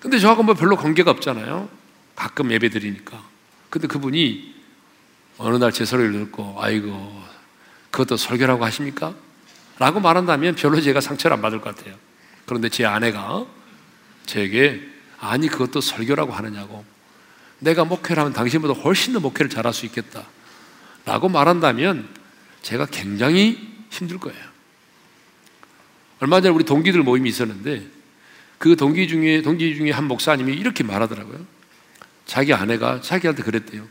근데 0.00 0.18
저하고 0.18 0.42
뭐 0.42 0.54
별로 0.54 0.76
관계가 0.76 1.10
없잖아요. 1.10 1.68
가끔 2.14 2.50
예배 2.50 2.70
드리니까. 2.70 3.22
근데 3.70 3.86
그분이 3.86 4.54
어느 5.38 5.56
날제 5.56 5.84
소리를 5.84 6.12
듣고, 6.12 6.56
아이고, 6.58 7.22
그것도 7.90 8.16
설교라고 8.16 8.64
하십니까? 8.64 9.14
라고 9.78 10.00
말한다면 10.00 10.56
별로 10.56 10.80
제가 10.80 11.00
상처를 11.00 11.36
안 11.36 11.42
받을 11.42 11.60
것 11.60 11.76
같아요. 11.76 11.94
그런데 12.46 12.68
제 12.68 12.84
아내가 12.84 13.46
저에게, 14.26 14.82
아니, 15.20 15.48
그것도 15.48 15.80
설교라고 15.80 16.32
하느냐고. 16.32 16.84
내가 17.60 17.84
목회를 17.84 18.18
하면 18.20 18.32
당신보다 18.32 18.74
훨씬 18.74 19.12
더 19.12 19.20
목회를 19.20 19.50
잘할 19.50 19.72
수 19.72 19.86
있겠다. 19.86 20.24
라고 21.04 21.28
말한다면 21.28 22.08
제가 22.62 22.86
굉장히 22.86 23.76
힘들 23.90 24.18
거예요. 24.18 24.38
얼마 26.20 26.40
전에 26.40 26.54
우리 26.54 26.64
동기들 26.64 27.02
모임이 27.02 27.28
있었는데 27.28 27.97
그 28.58 28.76
동기 28.76 29.08
중에, 29.08 29.42
동기 29.42 29.76
중에 29.76 29.90
한 29.90 30.04
목사님이 30.04 30.54
이렇게 30.54 30.84
말하더라고요. 30.84 31.44
자기 32.26 32.52
아내가 32.52 33.00
자기한테 33.00 33.42
그랬대요. 33.42 33.86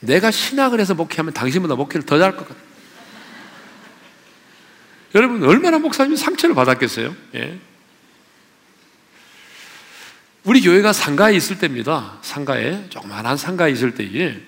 내가 0.00 0.30
신학을 0.30 0.80
해서 0.80 0.94
목회하면 0.94 1.32
당신보다 1.32 1.74
목회를 1.74 2.04
더 2.04 2.18
잘할 2.18 2.36
것 2.36 2.46
같아. 2.46 2.60
여러분, 5.14 5.42
얼마나 5.44 5.78
목사님이 5.78 6.16
상처를 6.16 6.54
받았겠어요? 6.54 7.14
예. 7.34 7.58
우리 10.44 10.60
교회가 10.60 10.92
상가에 10.92 11.34
있을 11.34 11.58
때입니다. 11.58 12.18
상가에, 12.20 12.90
조그만한 12.90 13.38
상가에 13.38 13.72
있을 13.72 13.94
때에 13.94 14.38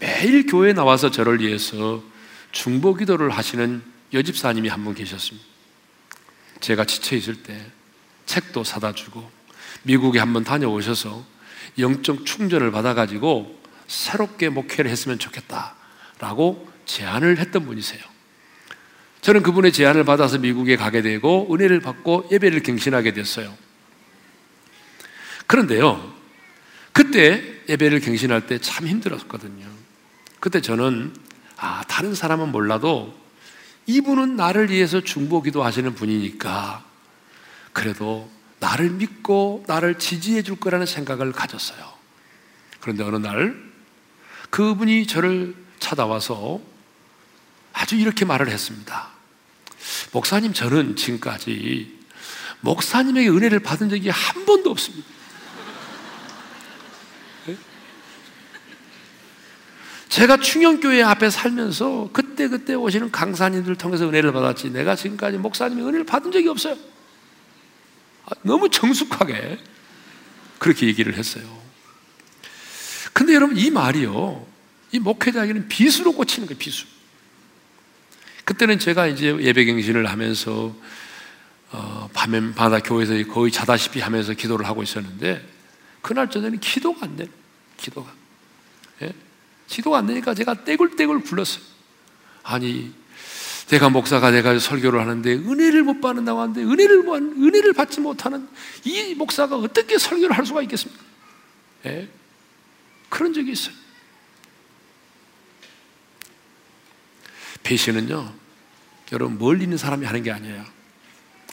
매일 0.00 0.46
교회에 0.46 0.74
나와서 0.74 1.10
저를 1.10 1.40
위해서 1.40 2.02
중보 2.52 2.94
기도를 2.94 3.30
하시는 3.30 3.82
여집사님이 4.12 4.68
한 4.68 4.84
분 4.84 4.94
계셨습니다. 4.94 5.46
제가 6.60 6.84
지쳐 6.84 7.16
있을 7.16 7.42
때 7.42 7.64
책도 8.28 8.62
사다 8.62 8.92
주고 8.92 9.28
미국에 9.82 10.18
한번 10.20 10.44
다녀오셔서 10.44 11.24
영적 11.78 12.26
충전을 12.26 12.70
받아가지고 12.70 13.58
새롭게 13.88 14.50
목회를 14.50 14.90
했으면 14.90 15.18
좋겠다라고 15.18 16.68
제안을 16.84 17.38
했던 17.38 17.64
분이세요. 17.64 18.00
저는 19.22 19.42
그분의 19.42 19.72
제안을 19.72 20.04
받아서 20.04 20.38
미국에 20.38 20.76
가게 20.76 21.02
되고 21.02 21.52
은혜를 21.52 21.80
받고 21.80 22.28
예배를 22.30 22.62
갱신하게 22.62 23.14
됐어요. 23.14 23.52
그런데요, 25.46 26.14
그때 26.92 27.42
예배를 27.68 28.00
갱신할 28.00 28.46
때 28.46 28.58
참 28.58 28.86
힘들었거든요. 28.86 29.66
그때 30.38 30.60
저는 30.60 31.14
아, 31.56 31.82
다른 31.88 32.14
사람은 32.14 32.52
몰라도 32.52 33.18
이분은 33.86 34.36
나를 34.36 34.70
위해서 34.70 35.00
중보 35.00 35.42
기도하시는 35.42 35.94
분이니까 35.94 36.87
그래도 37.78 38.28
나를 38.58 38.90
믿고 38.90 39.62
나를 39.68 40.00
지지해 40.00 40.42
줄 40.42 40.56
거라는 40.56 40.84
생각을 40.84 41.30
가졌어요. 41.30 41.78
그런데 42.80 43.04
어느 43.04 43.16
날 43.16 43.54
그분이 44.50 45.06
저를 45.06 45.54
찾아와서 45.78 46.60
아주 47.72 47.94
이렇게 47.94 48.24
말을 48.24 48.48
했습니다. 48.48 49.10
목사님, 50.10 50.54
저는 50.54 50.96
지금까지 50.96 52.00
목사님에게 52.62 53.28
은혜를 53.28 53.60
받은 53.60 53.90
적이 53.90 54.08
한 54.08 54.44
번도 54.44 54.70
없습니다. 54.70 55.06
네? 57.46 57.56
제가 60.08 60.38
충영교회 60.38 61.04
앞에 61.04 61.30
살면서 61.30 62.10
그때 62.12 62.48
그때 62.48 62.74
오시는 62.74 63.12
강사님들 63.12 63.76
통해서 63.76 64.08
은혜를 64.08 64.32
받았지 64.32 64.70
내가 64.70 64.96
지금까지 64.96 65.38
목사님의 65.38 65.84
은혜를 65.84 66.06
받은 66.06 66.32
적이 66.32 66.48
없어요. 66.48 66.97
아, 68.28 68.34
너무 68.42 68.68
정숙하게 68.68 69.58
그렇게 70.58 70.86
얘기를 70.86 71.16
했어요. 71.16 71.44
근데 73.12 73.34
여러분 73.34 73.56
이 73.56 73.70
말이요. 73.70 74.46
이 74.92 74.98
목회자에게는 74.98 75.68
비수로 75.68 76.12
꽂히는 76.12 76.46
거예요, 76.46 76.58
비수. 76.58 76.86
그때는 78.44 78.78
제가 78.78 79.06
이제 79.06 79.36
예배갱신을 79.38 80.06
하면서 80.06 80.74
어, 81.70 82.08
밤에 82.14 82.54
바다 82.54 82.80
교회에서 82.80 83.12
거의 83.30 83.52
자다시피 83.52 84.00
하면서 84.00 84.32
기도를 84.32 84.66
하고 84.66 84.82
있었는데 84.82 85.46
그날 86.00 86.30
저녁에는 86.30 86.60
기도가 86.60 87.04
안 87.04 87.16
되는 87.16 87.30
기도가 87.76 88.10
예? 89.02 89.12
기도가 89.66 89.98
안 89.98 90.06
되니까 90.06 90.32
제가 90.32 90.64
떼굴떼굴 90.64 91.24
불렀어요. 91.24 91.62
아니 92.42 92.94
내가 93.68 93.90
목사가 93.90 94.30
돼가 94.30 94.58
설교를 94.58 95.00
하는데 95.00 95.30
은혜를 95.30 95.82
못 95.82 96.00
받는다고 96.00 96.40
하는데 96.40 96.62
은혜를 96.62 97.04
은혜를 97.06 97.72
받지 97.74 98.00
못하는 98.00 98.48
이 98.84 99.14
목사가 99.14 99.56
어떻게 99.56 99.98
설교를 99.98 100.36
할 100.36 100.46
수가 100.46 100.62
있겠습니까? 100.62 101.02
예? 101.86 102.08
그런 103.08 103.32
적이 103.32 103.52
있어요. 103.52 103.74
배신은요, 107.62 108.32
여러분 109.12 109.38
멀리 109.38 109.64
있는 109.64 109.76
사람이 109.76 110.06
하는 110.06 110.22
게 110.22 110.30
아니에요. 110.30 110.64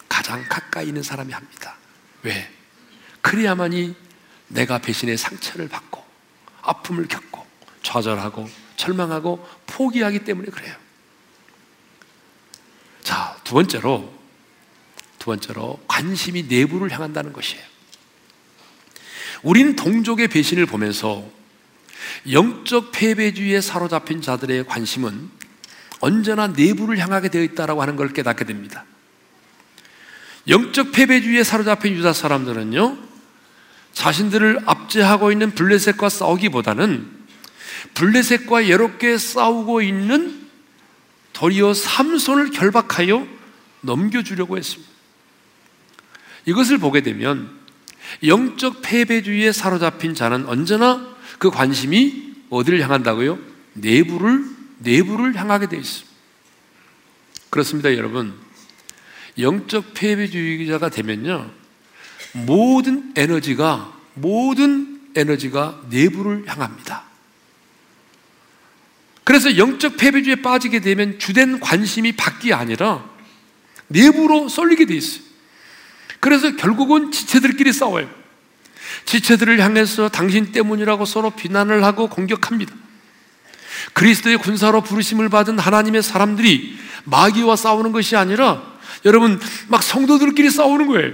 가장 0.07 0.43
가까이 0.47 0.87
있는 0.87 1.03
사람이 1.03 1.33
합니다. 1.33 1.75
왜? 2.23 2.49
그래야만이 3.21 3.95
내가 4.47 4.77
배신의 4.77 5.17
상처를 5.17 5.67
받고 5.67 6.03
아픔을 6.61 7.07
겪고 7.07 7.45
좌절하고 7.83 8.49
절망하고 8.77 9.45
포기하기 9.67 10.19
때문에 10.19 10.49
그래요. 10.49 10.84
자, 13.55 13.61
두 13.61 13.61
번째로, 13.61 14.13
두 15.17 15.25
번째로 15.27 15.79
관심이 15.87 16.43
내부를 16.43 16.91
향한다는 16.91 17.31
것이에요. 17.31 17.63
우리는 19.43 19.77
동족의 19.77 20.27
배신을 20.27 20.65
보면서 20.65 21.25
영적 22.29 22.91
패배주의에 22.91 23.61
사로잡힌 23.61 24.21
자들의 24.21 24.65
관심은 24.65 25.29
언제나 26.01 26.47
내부를 26.47 26.97
향하게 26.97 27.29
되어 27.29 27.43
있다라고 27.43 27.81
하는 27.81 27.95
걸 27.95 28.11
깨닫게 28.11 28.43
됩니다. 28.43 28.83
영적 30.49 30.91
패배주의에 30.91 31.43
사로잡힌 31.43 31.93
유다 31.93 32.11
사람들은요, 32.11 32.97
자신들을 33.93 34.63
압제하고 34.65 35.31
있는 35.31 35.51
블레셋과 35.51 36.09
싸우기보다는 36.09 37.09
블레셋과 37.93 38.67
예롭게 38.67 39.17
싸우고 39.17 39.81
있는 39.81 40.45
도리어 41.31 41.73
삼손을 41.73 42.51
결박하여 42.51 43.34
넘겨주려고 43.85 44.57
했습니다. 44.57 44.91
이것을 46.45 46.77
보게 46.77 47.01
되면 47.01 47.49
영적 48.25 48.81
패배주의에 48.81 49.51
사로잡힌 49.51 50.13
자는 50.13 50.45
언제나 50.47 51.15
그 51.39 51.49
관심이 51.49 52.35
어디를 52.49 52.81
향한다고요? 52.81 53.39
내부를 53.73 54.45
내부를 54.79 55.35
향하게 55.35 55.67
되어 55.67 55.79
있습니다. 55.79 56.15
그렇습니다, 57.49 57.95
여러분. 57.95 58.33
영적 59.37 59.93
패배주의자가 59.93 60.89
되면요. 60.89 61.51
모든 62.33 63.13
에너지가 63.15 63.93
모든 64.13 65.01
에너지가 65.15 65.81
내부를 65.89 66.43
향합니다. 66.47 67.03
그래서 69.23 69.57
영적 69.57 69.97
패배주의에 69.97 70.41
빠지게 70.41 70.79
되면 70.79 71.17
주된 71.17 71.59
관심이 71.59 72.11
밖이 72.11 72.53
아니라 72.53 73.09
내부로 73.87 74.49
쏠리게 74.49 74.85
돼 74.85 74.95
있어요. 74.95 75.21
그래서 76.19 76.55
결국은 76.55 77.11
지체들끼리 77.11 77.71
싸워요. 77.71 78.09
지체들을 79.05 79.59
향해서 79.59 80.09
당신 80.09 80.51
때문이라고 80.51 81.05
서로 81.05 81.31
비난을 81.31 81.83
하고 81.83 82.07
공격합니다. 82.07 82.73
그리스도의 83.93 84.37
군사로 84.37 84.81
부르심을 84.81 85.29
받은 85.29 85.59
하나님의 85.59 86.01
사람들이 86.01 86.77
마귀와 87.05 87.55
싸우는 87.55 87.91
것이 87.91 88.15
아니라 88.15 88.63
여러분 89.05 89.39
막 89.67 89.83
성도들끼리 89.83 90.49
싸우는 90.49 90.87
거예요. 90.87 91.13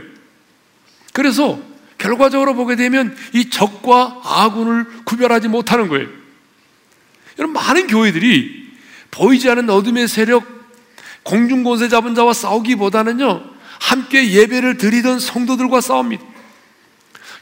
그래서 1.14 1.62
결과적으로 1.98 2.56
보게 2.56 2.76
되면 2.76 3.16
이 3.34 3.50
적과 3.50 4.22
아군을 4.24 5.04
구별하지 5.04 5.50
못하는 5.50 5.88
거예요. 5.88 6.08
여러분 7.38 7.54
많은 7.54 7.88
교회들이 7.88 8.72
보이지 9.12 9.50
않는 9.50 9.70
어둠의 9.70 10.08
세력 10.08 10.61
공중곳에 11.24 11.90
잡은 11.90 12.16
자와 12.16 12.34
싸우기보다는요 12.34 13.44
함께 13.80 14.32
예배를 14.32 14.78
드리던 14.78 15.20
성도들과 15.20 15.82
싸웁니다. 15.82 16.24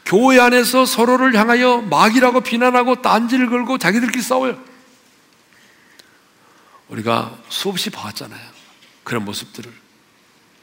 교회 0.04 0.40
안에서 0.40 0.86
서로를 0.86 1.36
향하여 1.36 1.82
마귀라고 1.82 2.40
비난하고 2.40 3.02
딴지를 3.02 3.50
걸고 3.50 3.78
자기들끼리 3.78 4.22
싸워요. 4.22 4.58
우리가 6.88 7.38
수없이 7.48 7.90
봐왔잖아요. 7.90 8.40
그런 9.04 9.24
모습들을. 9.24 9.70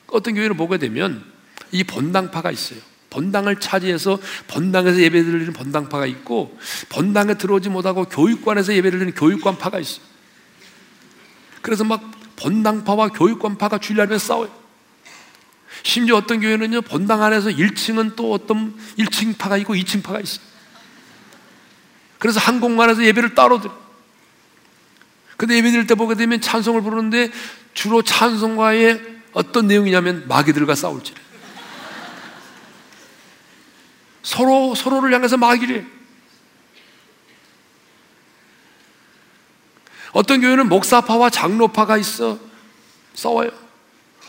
어떤 0.07 0.33
교회를 0.35 0.55
보게 0.57 0.77
되면 0.77 1.23
이 1.71 1.83
본당파가 1.83 2.51
있어요. 2.51 2.79
본당을 3.09 3.59
차지해서 3.59 4.19
본당에서 4.47 4.99
예배 4.99 5.23
드리는 5.23 5.53
본당파가 5.53 6.05
있고 6.07 6.57
본당에 6.89 7.35
들어오지 7.35 7.69
못하고 7.69 8.05
교육관에서 8.05 8.73
예배를 8.73 8.99
드리는 8.99 9.15
교육관파가 9.17 9.79
있어요. 9.79 10.05
그래서 11.61 11.83
막 11.83 12.16
본당파와 12.37 13.09
교육관파가 13.09 13.79
주일 13.79 13.97
날에 13.97 14.17
싸워요. 14.17 14.49
심지어 15.83 16.15
어떤 16.15 16.39
교회는요, 16.39 16.81
본당 16.81 17.21
안에서 17.21 17.49
1층은 17.49 18.15
또 18.15 18.33
어떤 18.33 18.75
1층파가 18.97 19.59
있고 19.61 19.75
2층파가 19.75 20.23
있어요. 20.23 20.45
그래서 22.19 22.39
한 22.39 22.59
공간에서 22.59 23.03
예배를 23.03 23.35
따로 23.35 23.59
드려. 23.59 23.73
근데 25.35 25.55
예배 25.55 25.71
드릴 25.71 25.87
때 25.87 25.93
보게 25.93 26.15
되면 26.15 26.41
찬송을 26.41 26.81
부르는데 26.81 27.31
주로 27.73 28.01
찬송가의 28.01 29.17
어떤 29.33 29.67
내용이냐면 29.67 30.27
마귀들과 30.27 30.73
싸울지. 30.73 31.13
서로, 34.23 34.73
서로를 34.75 35.13
향해서 35.13 35.37
마귀를. 35.37 35.96
어떤 40.11 40.41
교회는 40.41 40.69
목사파와 40.69 41.29
장로파가 41.29 41.97
있어 41.97 42.39
싸워요. 43.13 43.49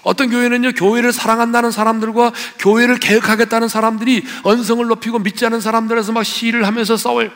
어떤 0.02 0.30
교회는요, 0.30 0.72
교회를 0.72 1.12
사랑한다는 1.12 1.70
사람들과 1.70 2.32
교회를 2.58 2.98
개혁하겠다는 2.98 3.68
사람들이 3.68 4.24
언성을 4.44 4.86
높이고 4.86 5.18
믿지 5.18 5.44
않은 5.46 5.60
사람들에서 5.60 6.12
막 6.12 6.22
시위를 6.24 6.66
하면서 6.66 6.96
싸워요. 6.96 7.30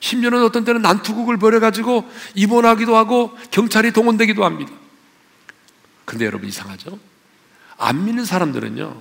심지어는 0.00 0.42
어떤 0.42 0.64
때는 0.64 0.82
난투극을 0.82 1.36
벌여가지고 1.36 2.10
입원하기도 2.34 2.96
하고 2.96 3.36
경찰이 3.50 3.92
동원되기도 3.92 4.44
합니다. 4.44 4.72
근데 6.04 6.26
여러분 6.26 6.48
이상하죠? 6.48 6.98
안 7.78 8.04
믿는 8.04 8.24
사람들은요, 8.24 9.00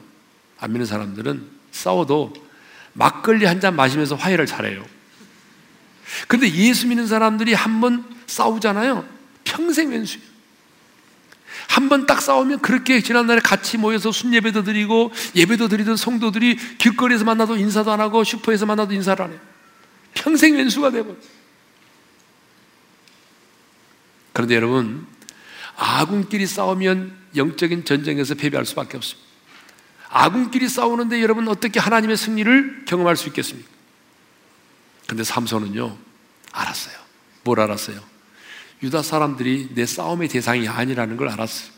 안 0.60 0.72
믿는 0.72 0.86
사람들은 0.86 1.44
싸워도 1.72 2.34
막걸리 2.94 3.46
한 3.46 3.60
잔 3.60 3.76
마시면서 3.76 4.16
화해를 4.16 4.46
잘해요. 4.46 4.86
근데 6.28 6.50
예수 6.52 6.88
믿는 6.88 7.08
사람들이 7.08 7.54
한 7.54 7.82
번 7.82 8.06
싸우잖아요. 8.28 9.06
평생 9.44 9.90
왼수예요. 9.92 10.24
한 11.68 11.90
번 11.90 12.06
딱 12.06 12.22
싸우면 12.22 12.60
그렇게 12.60 13.02
지난날에 13.02 13.40
같이 13.40 13.78
모여서 13.78 14.12
순예배도 14.12 14.64
드리고 14.64 15.12
예배도 15.36 15.68
드리던 15.70 15.96
성도들이 15.98 16.58
길거리에서 16.78 17.24
만나도 17.24 17.58
인사도 17.58 17.92
안 17.92 18.00
하고 18.02 18.24
슈퍼에서 18.24 18.66
만나도 18.66 18.94
인사를 18.94 19.24
안 19.24 19.32
해요. 19.32 19.40
평생 20.14 20.56
왼수가 20.56 20.92
되고. 20.92 21.18
그런데 24.34 24.56
여러분, 24.56 25.06
아군끼리 25.78 26.46
싸우면 26.46 27.16
영적인 27.36 27.86
전쟁에서 27.86 28.36
패배할 28.36 28.66
수밖에 28.66 28.98
없습니다. 28.98 29.30
아군끼리 30.10 30.68
싸우는데 30.68 31.22
여러분 31.22 31.48
어떻게 31.48 31.80
하나님의 31.80 32.18
승리를 32.18 32.84
경험할 32.86 33.16
수 33.16 33.30
있겠습니까? 33.30 33.70
근데 35.08 35.24
삼손은요, 35.24 35.98
알았어요. 36.52 36.96
뭘 37.44 37.60
알았어요? 37.60 38.00
유다 38.84 39.04
사람들이 39.04 39.70
내 39.74 39.86
싸움의 39.86 40.28
대상이 40.28 40.68
아니라는 40.68 41.18
걸 41.18 41.30
알았어요. 41.30 41.72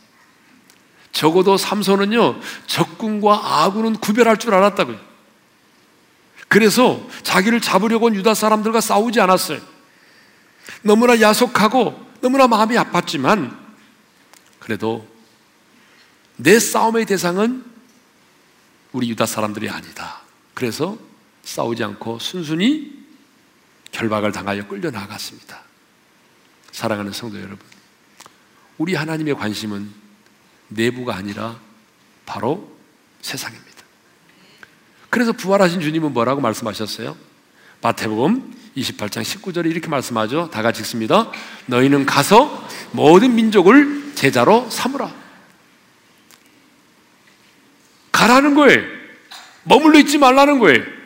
적어도 1.12 1.58
삼손은요, 1.58 2.40
적군과 2.66 3.64
아군은 3.64 3.96
구별할 3.98 4.38
줄 4.38 4.54
알았다고요. 4.54 5.00
그래서 6.48 7.08
자기를 7.24 7.62
잡으려고 7.62 8.08
온 8.08 8.16
유다 8.16 8.34
사람들과 8.34 8.82
싸우지 8.82 9.20
않았어요. 9.22 9.60
너무나 10.82 11.20
야속하고 11.20 12.14
너무나 12.22 12.48
마음이 12.48 12.76
아팠지만 12.76 13.58
그래도 14.60 15.08
내 16.36 16.60
싸움의 16.60 17.06
대상은 17.06 17.66
우리 18.92 19.10
유다 19.10 19.26
사람들이 19.26 19.70
아니다. 19.70 20.22
그래서 20.54 20.98
싸우지 21.44 21.84
않고 21.84 22.20
순순히 22.20 23.03
결박을 23.94 24.32
당하여 24.32 24.68
끌려 24.68 24.92
나갔습니다. 24.92 25.62
사랑하는 26.72 27.14
성도 27.14 27.38
여러분, 27.38 27.60
우리 28.78 28.96
하나님의 28.96 29.36
관심은 29.36 29.90
내부가 30.68 31.16
아니라 31.16 31.58
바로 32.26 32.76
세상입니다. 33.22 33.72
그래서 35.10 35.32
부활하신 35.32 35.80
주님은 35.80 36.12
뭐라고 36.14 36.42
말씀하셨어요? 36.42 37.16
마태복음 37.82 38.56
28장 38.76 39.22
19절에 39.22 39.70
이렇게 39.70 39.88
말씀하죠. 39.88 40.50
다 40.50 40.64
같이 40.64 40.82
읽습니다. 40.82 41.32
너희는 41.68 42.08
가서 42.08 42.68
모든 42.92 43.36
민족을 43.36 44.16
제자로 44.16 44.68
삼으라. 44.72 45.14
가라는 48.12 48.56
거예요. 48.56 48.82
머물러 49.64 50.00
있지 50.00 50.18
말라는 50.18 50.58
거예요. 50.58 51.03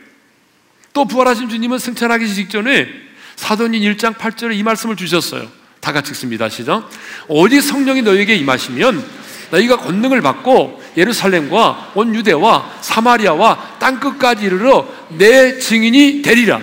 또 0.97 1.05
부활하신 1.05 1.47
주님은 1.47 1.77
승천하기 1.77 2.27
직전에 2.27 2.87
사도인 3.35 3.73
1장 3.73 4.15
8절에 4.15 4.57
이 4.57 4.63
말씀을 4.63 4.95
주셨어요. 4.95 5.47
다 5.79 5.93
같이 5.93 6.09
읽습니다. 6.09 6.49
시작. 6.49 6.89
오직 7.27 7.61
성령이 7.61 8.01
너에게 8.01 8.33
임하시면 8.33 9.07
너희가 9.51 9.77
권능을 9.77 10.21
받고 10.23 10.83
예루살렘과 10.97 11.91
온 11.93 12.15
유대와 12.15 12.79
사마리아와 12.81 13.77
땅 13.77 13.99
끝까지 13.99 14.45
이르러 14.45 14.91
내 15.09 15.59
증인이 15.59 16.23
되리라. 16.23 16.61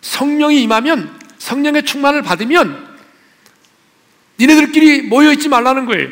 성령이 0.00 0.60
임하면 0.62 1.20
성령의 1.38 1.84
충만을 1.84 2.22
받으면 2.22 2.84
니네들끼리 4.40 5.02
모여 5.02 5.30
있지 5.34 5.48
말라는 5.48 5.86
거예요. 5.86 6.08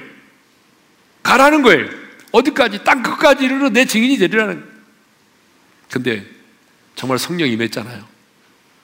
가라는 1.25 1.63
거예요. 1.63 1.89
어디까지 2.31 2.85
땅 2.85 3.03
끝까지 3.03 3.45
이르러 3.45 3.71
내 3.71 3.87
증인이 3.87 4.19
되리라는. 4.19 4.61
거예요. 4.61 4.75
근데 5.91 6.34
정말 6.95 7.19
성령이 7.19 7.53
임했잖아요. 7.53 8.05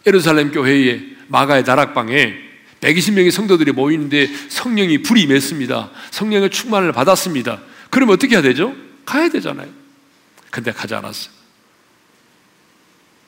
예루살렘 0.06 0.50
교회의 0.50 1.16
마가의 1.28 1.64
다락방에 1.64 2.50
120명의 2.80 3.30
성도들이 3.30 3.72
모이는데 3.72 4.26
성령이 4.48 5.02
불이 5.02 5.22
임했습니다. 5.22 5.90
성령의 6.10 6.50
충만을 6.50 6.92
받았습니다. 6.92 7.60
그러면 7.90 8.14
어떻게 8.14 8.34
해야 8.34 8.42
되죠? 8.42 8.74
가야 9.04 9.28
되잖아요. 9.28 9.68
근데 10.50 10.72
가지 10.72 10.94
않았어요. 10.94 11.32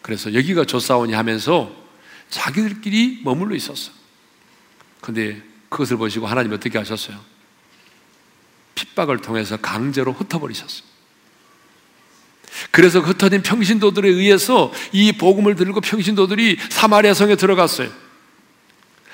그래서 0.01 0.35
여기가 0.35 0.65
조사원이 0.65 1.13
하면서 1.13 1.73
자기들끼리 2.31 3.21
머물러 3.23 3.55
있었어. 3.55 3.93
근데 5.01 5.43
그것을 5.69 5.97
보시고 5.97 6.27
하나님 6.27 6.53
어떻게 6.53 6.79
하셨어요? 6.79 7.19
핍박을 8.75 9.19
통해서 9.19 9.57
강제로 9.59 10.13
흩어버리셨어요. 10.13 10.92
그래서 12.71 13.01
흩어진 13.01 13.43
평신도들에 13.43 14.09
의해서 14.09 14.73
이 14.93 15.13
복음을 15.13 15.57
들고 15.57 15.81
평신도들이 15.81 16.59
사마리아 16.71 17.15
성에 17.15 17.37
들어갔어요. 17.37 17.89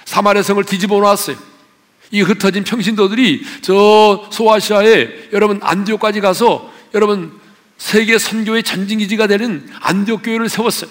사마리아 0.05 0.43
성을 0.43 0.63
뒤집어 0.65 1.01
놨어요. 1.01 1.37
이 2.11 2.23
흩어진 2.23 2.65
평신도들이 2.65 3.45
저 3.63 4.29
소아시아에 4.33 5.31
여러분 5.33 5.61
안디옥까지 5.63 6.21
가서 6.21 6.73
여러분 6.95 7.39
세계 7.77 8.19
선교의 8.19 8.63
전진기지가 8.63 9.27
되는 9.27 9.69
안디옥 9.81 10.23
교회를 10.23 10.49
세웠어요. 10.49 10.91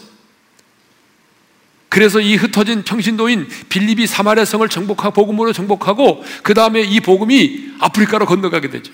그래서 1.89 2.19
이 2.19 2.35
흩어진 2.35 2.83
평신도인 2.83 3.47
빌립이 3.69 4.07
사마리아 4.07 4.45
성을 4.45 4.67
정복하고 4.69 5.13
복음으로 5.13 5.53
정복하고 5.53 6.23
그 6.43 6.53
다음에 6.53 6.81
이 6.81 6.99
복음이 6.99 7.71
아프리카로 7.79 8.25
건너가게 8.25 8.69
되죠. 8.69 8.93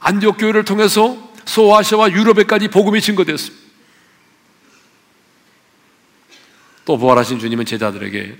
안디옥 0.00 0.38
교회를 0.38 0.64
통해서 0.64 1.27
소아시아와 1.48 2.12
유럽에까지 2.12 2.68
복음이 2.68 3.00
증거되었습니다. 3.00 3.68
또 6.84 6.98
부활하신 6.98 7.38
주님은 7.38 7.64
제자들에게 7.64 8.36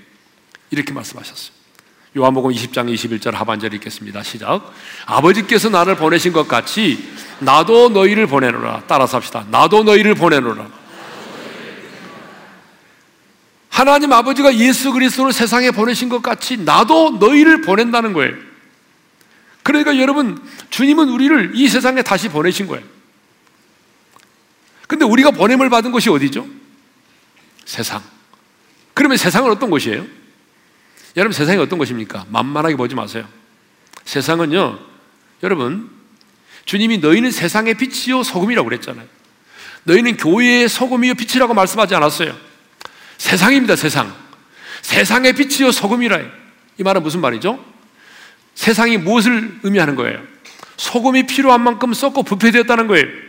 이렇게 0.71 0.93
말씀하셨어요. 0.93 1.59
요한복음 2.17 2.51
20장 2.51 2.91
21절 2.93 3.33
하반절 3.33 3.73
읽겠습니다. 3.75 4.23
시작. 4.23 4.73
아버지께서 5.05 5.69
나를 5.69 5.95
보내신 5.95 6.33
것 6.33 6.47
같이 6.47 6.97
나도 7.39 7.89
너희를 7.89 8.27
보내노라. 8.27 8.83
따라서 8.87 9.17
합시다. 9.17 9.45
나도 9.49 9.83
너희를 9.83 10.15
보내노라. 10.15 10.79
하나님 13.69 14.11
아버지가 14.11 14.55
예수 14.55 14.91
그리스도를 14.91 15.31
세상에 15.31 15.71
보내신 15.71 16.09
것 16.09 16.21
같이 16.21 16.57
나도 16.57 17.17
너희를 17.19 17.61
보낸다는 17.61 18.13
거예요. 18.13 18.33
그러니까 19.63 19.97
여러분, 19.99 20.41
주님은 20.71 21.09
우리를 21.09 21.51
이 21.55 21.67
세상에 21.67 22.01
다시 22.01 22.27
보내신 22.29 22.67
거예요. 22.67 22.98
근데 24.89 25.05
우리가 25.05 25.29
보냄을 25.29 25.69
받은 25.69 25.91
곳이 25.91 26.09
어디죠? 26.09 26.47
세상. 27.63 28.01
그러면 28.95 29.17
세상은 29.17 29.51
어떤 29.51 29.69
곳이에요? 29.69 30.03
여러분, 31.15 31.31
세상이 31.31 31.59
어떤 31.59 31.77
곳입니까? 31.77 32.25
만만하게 32.29 32.75
보지 32.75 32.95
마세요. 32.95 33.27
세상은요, 34.05 34.79
여러분, 35.43 35.91
주님이 36.65 36.97
너희는 36.97 37.29
세상의 37.29 37.75
빛이요, 37.75 38.23
소금이라고 38.23 38.67
그랬잖아요. 38.67 39.05
너희는 39.83 40.17
교회의 40.17 40.67
소금이요, 40.67 41.13
빛이라고 41.13 41.53
말씀하지 41.53 41.93
않았어요. 41.93 42.35
세상입니다, 43.19 43.75
세상. 43.75 44.11
세상의 44.81 45.33
빛이요, 45.33 45.71
소금이라. 45.71 46.19
이 46.79 46.83
말은 46.83 47.03
무슨 47.03 47.21
말이죠? 47.21 47.63
세상이 48.55 48.97
무엇을 48.97 49.59
의미하는 49.61 49.93
거예요? 49.93 50.19
소금이 50.77 51.27
필요한 51.27 51.61
만큼 51.61 51.93
썩고 51.93 52.23
부패되었다는 52.23 52.87
거예요. 52.87 53.28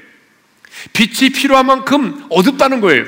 빛이 0.93 1.31
필요한 1.31 1.67
만큼 1.67 2.25
어둡다는 2.31 2.81
거예요. 2.81 3.05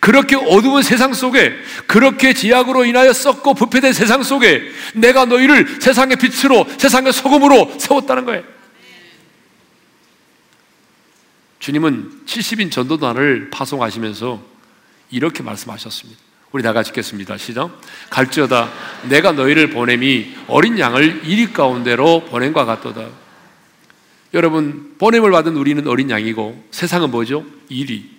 그렇게 0.00 0.36
어두운 0.36 0.82
세상 0.82 1.14
속에 1.14 1.54
그렇게 1.86 2.32
지약으로 2.32 2.84
인하여 2.84 3.12
썩고 3.12 3.54
부패된 3.54 3.92
세상 3.92 4.22
속에 4.22 4.62
내가 4.94 5.24
너희를 5.24 5.80
세상의 5.80 6.16
빛으로 6.16 6.66
세상의 6.78 7.12
소금으로 7.12 7.74
세웠다는 7.78 8.24
거예요. 8.24 8.42
주님은 11.58 12.22
70인 12.26 12.70
전도단을 12.70 13.50
파송하시면서 13.50 14.42
이렇게 15.10 15.42
말씀하셨습니다. 15.42 16.20
우리 16.52 16.62
다 16.62 16.72
같이 16.72 16.90
읽겠습니다. 16.90 17.36
시작. 17.38 17.80
갈지어다 18.10 18.70
내가 19.08 19.32
너희를 19.32 19.70
보냄이 19.70 20.34
어린 20.48 20.78
양을 20.78 21.22
이리 21.24 21.52
가운데로 21.52 22.26
보냄과 22.26 22.64
같도다. 22.64 23.25
여러분 24.34 24.94
보냄을 24.98 25.30
받은 25.30 25.56
우리는 25.56 25.86
어린 25.86 26.10
양이고 26.10 26.68
세상은 26.70 27.10
뭐죠? 27.10 27.44
이리. 27.68 28.10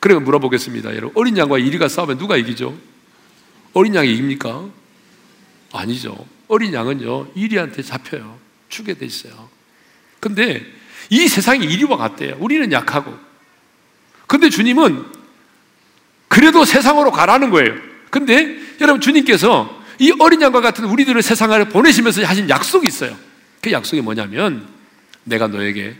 그러면 0.00 0.24
물어보겠습니다. 0.24 0.90
여러분 0.96 1.12
어린 1.14 1.36
양과 1.36 1.58
이리가 1.58 1.88
싸우면 1.88 2.18
누가 2.18 2.36
이기죠? 2.36 2.76
어린 3.72 3.94
양이 3.94 4.12
이깁니까? 4.12 4.68
아니죠. 5.72 6.26
어린 6.48 6.72
양은요 6.72 7.28
이리한테 7.34 7.82
잡혀요. 7.82 8.38
죽게 8.68 8.94
돼 8.94 9.06
있어요. 9.06 9.48
근데 10.20 10.64
이 11.10 11.28
세상이 11.28 11.64
이리와 11.64 11.96
같대요. 11.96 12.36
우리는 12.38 12.70
약하고. 12.72 13.14
근데 14.26 14.48
주님은 14.48 15.04
그래도 16.28 16.64
세상으로 16.64 17.10
가라는 17.10 17.50
거예요. 17.50 17.74
근데 18.10 18.56
여러분 18.80 19.00
주님께서 19.00 19.82
이 19.98 20.12
어린 20.18 20.40
양과 20.40 20.60
같은 20.60 20.84
우리들을 20.84 21.20
세상을 21.22 21.64
보내시면서 21.68 22.24
하신 22.24 22.48
약속이 22.48 22.86
있어요. 22.86 23.16
그 23.60 23.70
약속이 23.70 24.00
뭐냐면 24.00 24.66
내가 25.24 25.46
너에게 25.48 25.94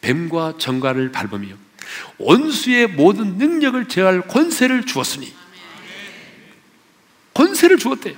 뱀과 0.00 0.54
정갈을 0.58 1.12
밟으며 1.12 1.54
원수의 2.18 2.88
모든 2.88 3.38
능력을 3.38 3.88
제할 3.88 4.22
권세를 4.22 4.86
주었으니 4.86 5.32
권세를 7.34 7.78
주었대요. 7.78 8.16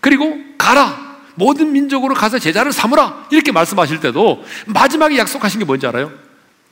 그리고 0.00 0.38
가라 0.58 1.20
모든 1.34 1.72
민족으로 1.72 2.14
가서 2.14 2.38
제자를 2.38 2.72
삼으라 2.72 3.28
이렇게 3.30 3.52
말씀하실 3.52 4.00
때도 4.00 4.44
마지막에 4.66 5.16
약속하신 5.16 5.60
게 5.60 5.64
뭔지 5.64 5.86
알아요? 5.86 6.12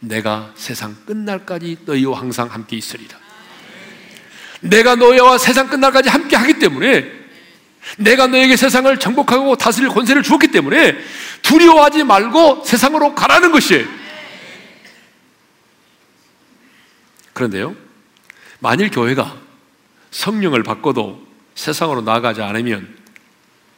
내가 0.00 0.52
세상 0.54 0.94
끝날까지 1.06 1.78
너희와 1.84 2.20
항상 2.20 2.48
함께 2.48 2.76
있으리라. 2.76 3.18
내가 4.60 4.94
너희와 4.96 5.38
세상 5.38 5.68
끝날까지 5.68 6.08
함께 6.08 6.36
하기 6.36 6.58
때문에 6.58 7.17
내가 7.96 8.27
너에게 8.27 8.57
세상을 8.57 8.98
정복하고 8.98 9.57
다스릴 9.57 9.88
권세를 9.88 10.22
주었기 10.22 10.48
때문에 10.48 10.96
두려워하지 11.42 12.05
말고 12.05 12.64
세상으로 12.64 13.14
가라는 13.14 13.53
것이에요. 13.53 13.87
그런데요, 17.33 17.74
만일 18.59 18.90
교회가 18.90 19.37
성령을 20.11 20.62
받고도 20.62 21.27
세상으로 21.55 22.03
나아가지 22.03 22.42
않으면 22.42 22.96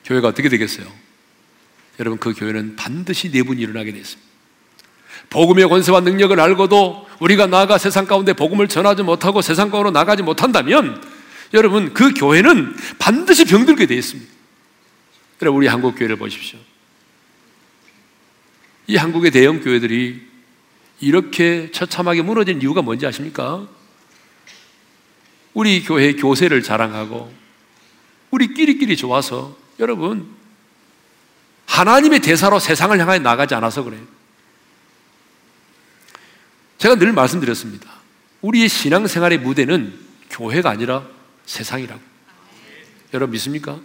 교회가 0.04 0.28
어떻게 0.28 0.48
되겠어요? 0.48 0.86
여러분, 1.98 2.18
그 2.18 2.32
교회는 2.32 2.76
반드시 2.76 3.28
내분이 3.30 3.60
일어나게 3.60 3.92
되습니다 3.92 4.30
복음의 5.28 5.68
권세와 5.68 6.00
능력을 6.00 6.38
알고도 6.38 7.06
우리가 7.20 7.46
나아가 7.46 7.78
세상 7.78 8.06
가운데 8.06 8.32
복음을 8.32 8.66
전하지 8.66 9.02
못하고 9.02 9.42
세상 9.42 9.70
가운데로 9.70 9.92
나가지 9.92 10.22
못한다면 10.22 11.00
여러분 11.52 11.92
그 11.92 12.14
교회는 12.14 12.76
반드시 12.98 13.44
병들게 13.44 13.86
되어 13.86 13.98
있습니다. 13.98 14.32
여러분 15.42 15.58
우리 15.58 15.66
한국 15.66 15.96
교회를 15.96 16.16
보십시오. 16.16 16.58
이 18.86 18.96
한국의 18.96 19.30
대형 19.30 19.60
교회들이 19.60 20.28
이렇게 21.00 21.70
처참하게 21.72 22.22
무너진 22.22 22.60
이유가 22.60 22.82
뭔지 22.82 23.06
아십니까? 23.06 23.66
우리 25.54 25.82
교회 25.82 26.12
교세를 26.14 26.62
자랑하고 26.62 27.32
우리끼리끼리 28.30 28.96
좋아서 28.96 29.56
여러분 29.80 30.28
하나님의 31.66 32.20
대사로 32.20 32.58
세상을 32.58 32.98
향하여 32.98 33.18
나가지 33.20 33.54
않아서 33.54 33.82
그래요. 33.82 34.02
제가 36.78 36.96
늘 36.96 37.12
말씀드렸습니다. 37.12 37.90
우리의 38.40 38.68
신앙생활의 38.68 39.38
무대는 39.38 39.98
교회가 40.30 40.70
아니라 40.70 41.06
세상이라고. 41.50 42.00
여러분 43.12 43.32
믿습니까? 43.32 43.76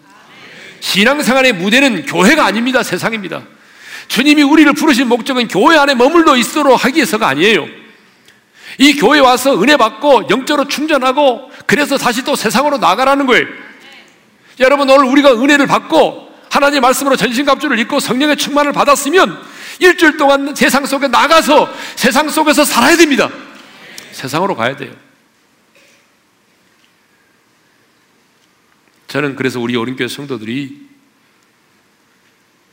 신앙생활의 0.82 1.54
무대는 1.54 2.06
교회가 2.06 2.45
아닙니다. 2.45 2.84
세상입니다. 2.84 3.41
주님이 4.08 4.43
우리를 4.43 4.71
부르신 4.73 5.08
목적은 5.08 5.47
교회 5.47 5.75
안에 5.75 5.95
머물러 5.95 6.38
있도록 6.38 6.86
하기 6.86 6.97
위해서가 6.97 7.28
아니에요. 7.28 7.67
이 8.78 8.93
교회 8.95 9.19
와서 9.19 9.60
은혜 9.60 9.78
받고 9.78 10.30
영적으로 10.30 10.67
충전하고 10.67 11.49
그래서 11.65 11.97
다시 11.97 12.23
또 12.23 12.36
세상으로 12.36 12.78
나가라는 12.78 13.25
거예요. 13.25 13.47
여러분 14.60 14.88
오늘 14.88 15.06
우리가 15.06 15.34
은혜를 15.34 15.65
받고 15.65 16.30
하나님의 16.51 16.82
말씀으로 16.82 17.15
전신갑주를 17.15 17.80
입고 17.80 17.99
성령의 17.99 18.38
충만을 18.38 18.73
받았으면 18.73 19.41
일주일 19.80 20.17
동안 20.17 20.54
세상 20.54 20.86
속에 20.86 21.08
나가서 21.08 21.73
세상 21.95 22.30
속에서 22.30 22.63
살아야 22.63 22.95
됩니다. 22.95 23.30
세상으로 24.12 24.56
가야 24.56 24.75
돼요. 24.75 25.05
저는 29.08 29.36
그래서 29.36 29.60
우리 29.60 29.76
어린교회 29.76 30.08
성도들이 30.08 30.86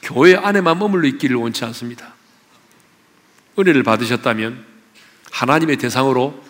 교회 0.03 0.35
안에만 0.35 0.79
머물러 0.79 1.07
있기를 1.09 1.37
원치 1.37 1.65
않습니다. 1.67 2.15
은혜를 3.59 3.83
받으셨다면 3.83 4.65
하나님의 5.31 5.77
대상으로 5.77 6.43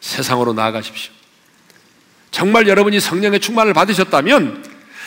세상으로 0.00 0.52
나아가십시오. 0.52 1.12
정말 2.30 2.66
여러분이 2.66 2.98
성령의 2.98 3.40
충만을 3.40 3.74
받으셨다면 3.74 4.64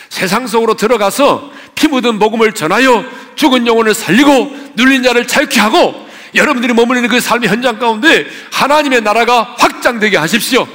세상 0.09 0.47
속으로 0.47 0.75
들어가서 0.75 1.51
피 1.73 1.87
묻은 1.87 2.19
복음을 2.19 2.53
전하여 2.53 3.03
죽은 3.35 3.67
영혼을 3.67 3.93
살리고 3.93 4.73
눌린 4.75 5.03
자를 5.03 5.27
자유케 5.27 5.59
하고 5.59 6.05
여러분들이 6.35 6.73
머무르는 6.73 7.09
그 7.09 7.19
삶의 7.19 7.49
현장 7.49 7.79
가운데 7.79 8.27
하나님의 8.51 9.01
나라가 9.01 9.55
확 9.57 9.75
확장되게 9.85 10.17
하십시오. 10.17 10.67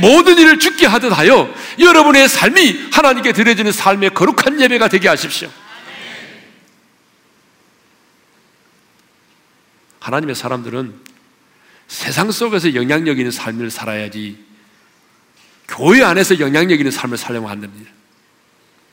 모든 0.00 0.38
일을 0.38 0.58
죽게 0.58 0.86
하듯 0.86 1.16
하여 1.16 1.52
여러분의 1.78 2.28
삶이 2.28 2.88
하나님께 2.92 3.32
드려지는 3.32 3.72
삶의 3.72 4.14
거룩한 4.14 4.60
예배가 4.60 4.88
되게 4.88 5.08
하십시오. 5.08 5.50
하나님의 10.00 10.34
사람들은 10.34 10.94
세상 11.88 12.30
속에서 12.30 12.74
영향력 12.74 13.18
있는 13.18 13.30
삶을 13.30 13.70
살아야지 13.70 14.42
교회 15.68 16.02
안에서 16.02 16.40
영향력 16.40 16.80
있는 16.80 16.90
삶을 16.90 17.16
살려면 17.16 17.50
안 17.50 17.60
됩니다. 17.60 17.90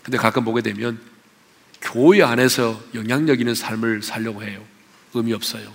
근데 0.03 0.17
가끔 0.17 0.43
보게 0.43 0.61
되면 0.61 0.99
교회 1.81 2.21
안에서 2.21 2.81
영향력 2.93 3.39
있는 3.39 3.55
삶을 3.55 4.01
살려고 4.03 4.43
해요. 4.43 4.63
의미 5.13 5.33
없어요. 5.33 5.73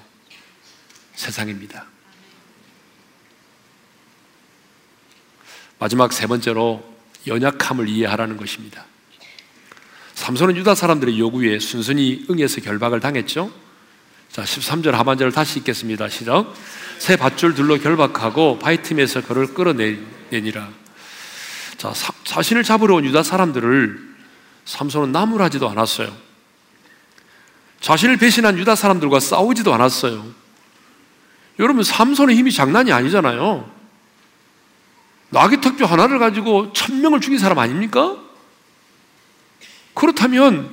세상입니다. 1.14 1.86
마지막 5.78 6.12
세 6.12 6.26
번째로 6.26 6.84
연약함을 7.26 7.88
이해하라는 7.88 8.36
것입니다. 8.36 8.84
삼손은 10.14 10.56
유다 10.56 10.74
사람들의 10.74 11.18
요구에 11.18 11.58
순순히 11.58 12.24
응해서 12.30 12.60
결박을 12.60 13.00
당했죠. 13.00 13.52
자, 14.30 14.42
13절 14.42 14.92
하반절을 14.92 15.32
다시 15.32 15.58
읽겠습니다. 15.60 16.08
시작. 16.08 16.52
새 16.98 17.16
밧줄 17.16 17.54
둘로 17.54 17.78
결박하고 17.78 18.58
바위 18.58 18.82
틈에서 18.82 19.22
그를 19.22 19.54
끌어내니라. 19.54 20.68
자, 21.76 21.92
사, 21.92 22.12
자신을 22.24 22.62
잡으러 22.62 22.96
온 22.96 23.04
유다 23.04 23.22
사람들을 23.22 24.14
삼손은 24.64 25.12
나무라지도 25.12 25.68
않았어요. 25.68 26.16
자신을 27.80 28.16
배신한 28.16 28.58
유다 28.58 28.76
사람들과 28.76 29.20
싸우지도 29.20 29.74
않았어요. 29.74 30.24
여러분, 31.58 31.84
삼손의 31.84 32.36
힘이 32.36 32.50
장난이 32.52 32.92
아니잖아요. 32.92 33.70
나귀 35.34 35.60
특주 35.60 35.84
하나를 35.84 36.20
가지고 36.20 36.72
천 36.72 37.00
명을 37.00 37.20
죽인 37.20 37.40
사람 37.40 37.58
아닙니까? 37.58 38.16
그렇다면 39.92 40.70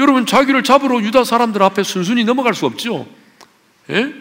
여러분 0.00 0.26
자기를 0.26 0.64
잡으러 0.64 1.00
유다 1.00 1.22
사람들 1.22 1.62
앞에 1.62 1.84
순순히 1.84 2.24
넘어갈 2.24 2.52
수 2.52 2.66
없죠. 2.66 3.06
예? 3.90 4.12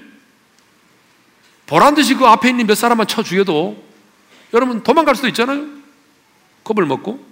보란 1.65 1.95
듯이 1.95 2.13
그 2.13 2.25
앞에 2.27 2.49
있는 2.49 2.67
몇 2.67 2.75
사람만 2.75 3.07
쳐 3.07 3.23
죽여도 3.23 3.83
여러분 4.53 4.83
도망갈 4.83 5.15
수도 5.15 5.27
있잖아요. 5.29 5.65
겁을 6.63 6.85
먹고. 6.85 7.25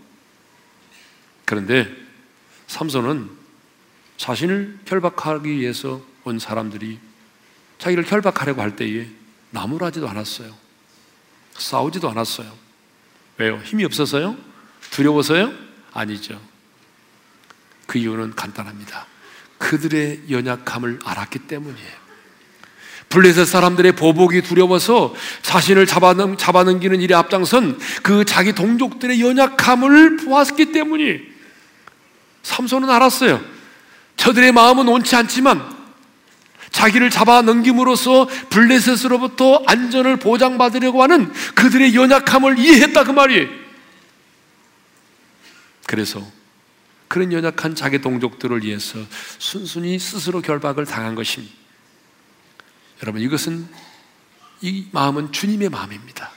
그런데 1.46 1.88
삼손은 2.66 3.30
자신을 4.18 4.80
결박하기 4.86 5.52
위해서 5.52 6.02
온 6.24 6.40
사람들이 6.40 6.98
자기를 7.78 8.06
결박하려고 8.06 8.62
할 8.62 8.76
때에 8.76 9.08
나무라지도 9.52 10.10
않았어요. 10.10 10.69
싸우지도 11.60 12.10
않았어요. 12.10 12.52
왜요? 13.38 13.62
힘이 13.64 13.86
없어서요? 13.86 14.36
두려워서요? 14.92 15.52
아니죠. 15.94 16.40
그 17.86 17.98
이유는 17.98 18.36
간단합니다. 18.36 19.06
그들의 19.58 20.24
연약함을 20.30 21.00
알았기 21.04 21.40
때문이에요. 21.40 22.00
블레셋 23.10 23.48
사람들의 23.48 23.94
보복이 23.94 24.44
두려워서 24.44 25.16
자신을 25.42 25.88
잡아넘, 25.88 26.38
잡아넘기는 26.38 27.02
일에 27.02 27.16
앞장선 27.16 27.80
그 28.04 28.24
자기 28.24 28.54
동족들의 28.54 29.20
연약함을 29.20 30.18
보았기 30.18 30.72
때문이 30.72 31.20
삼손은 32.44 32.90
알았어요. 32.90 33.42
저들의 34.16 34.52
마음은 34.52 34.88
옳지 34.88 35.16
않지만 35.16 35.79
자기를 36.72 37.10
잡아 37.10 37.42
넘김으로써 37.42 38.28
블레셋으로부터 38.50 39.64
안전을 39.66 40.18
보장받으려고 40.18 41.04
하는 41.04 41.32
그들의 41.56 41.96
연약함을 41.96 42.60
이해했다 42.60 43.04
그 43.04 43.12
말이에요. 43.12 43.48
그래서 45.88 46.26
그런 47.08 47.34
연약한 47.34 47.74
자기 47.74 48.00
동족들을 48.00 48.64
위해서 48.64 49.00
순순히 49.40 49.98
스스로 49.98 50.42
결박을 50.42 50.86
당한 50.86 51.16
것입니다. 51.16 51.54
여러분 53.02 53.22
이것은 53.22 53.68
이 54.62 54.86
마음은 54.92 55.32
주님의 55.32 55.70
마음입니다. 55.70 56.32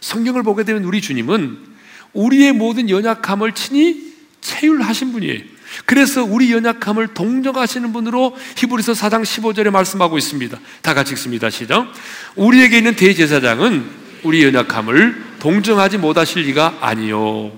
성경을 0.00 0.42
보게 0.42 0.64
되면 0.64 0.84
우리 0.84 1.00
주님은 1.00 1.76
우리의 2.12 2.52
모든 2.52 2.90
연약함을 2.90 3.54
친히 3.54 4.14
체휼하신 4.40 5.12
분이에요. 5.12 5.57
그래서 5.84 6.24
우리 6.24 6.52
연약함을 6.52 7.08
동정하시는 7.14 7.92
분으로 7.92 8.36
히브리서 8.56 8.92
4장 8.92 9.22
15절에 9.22 9.70
말씀하고 9.70 10.18
있습니다. 10.18 10.58
다 10.82 10.94
같이 10.94 11.12
읽습니다. 11.12 11.50
시작. 11.50 11.92
우리에게 12.36 12.78
있는 12.78 12.96
대제사장은 12.96 14.08
우리 14.22 14.44
연약함을 14.44 15.24
동정하지 15.38 15.98
못하실 15.98 16.42
리가 16.42 16.78
아니요. 16.80 17.52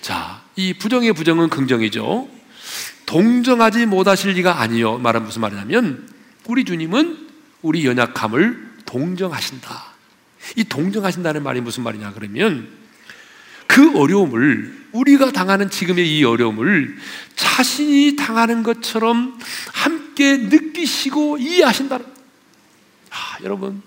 자, 0.00 0.42
이 0.56 0.74
부정의 0.74 1.12
부정은 1.12 1.48
긍정이죠. 1.48 2.28
동정하지 3.06 3.86
못하실 3.86 4.32
리가 4.32 4.60
아니요. 4.60 4.98
말은 4.98 5.24
무슨 5.24 5.42
말이냐면 5.42 6.08
우리 6.46 6.64
주님은 6.64 7.28
우리 7.62 7.86
연약함을 7.86 8.74
동정하신다. 8.86 9.94
이 10.56 10.64
동정하신다는 10.64 11.42
말이 11.42 11.60
무슨 11.60 11.82
말이냐 11.82 12.12
그러면 12.12 12.68
그 13.66 13.98
어려움을 13.98 14.83
우리가 14.94 15.32
당하는 15.32 15.70
지금의 15.70 16.16
이 16.16 16.24
어려움을 16.24 16.96
자신이 17.34 18.14
당하는 18.14 18.62
것처럼 18.62 19.38
함께 19.72 20.36
느끼시고 20.36 21.38
이해하신다는. 21.38 22.06
아, 23.10 23.38
여러분 23.42 23.82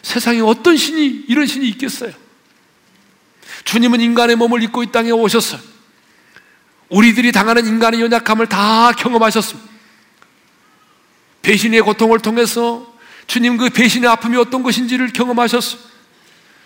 세상에 0.00 0.40
어떤 0.40 0.76
신이 0.76 1.26
이런 1.28 1.46
신이 1.46 1.68
있겠어요? 1.68 2.12
주님은 3.64 4.00
인간의 4.00 4.36
몸을 4.36 4.62
입고 4.62 4.82
이 4.82 4.90
땅에 4.90 5.10
오셨어요. 5.10 5.60
우리들이 6.88 7.30
당하는 7.30 7.66
인간의 7.66 8.00
연약함을 8.00 8.48
다 8.48 8.92
경험하셨습니다. 8.92 9.70
배신의 11.42 11.82
고통을 11.82 12.20
통해서 12.20 12.90
주님 13.26 13.58
그 13.58 13.68
배신의 13.68 14.08
아픔이 14.08 14.38
어떤 14.38 14.62
것인지를 14.62 15.12
경험하셨어요. 15.12 15.91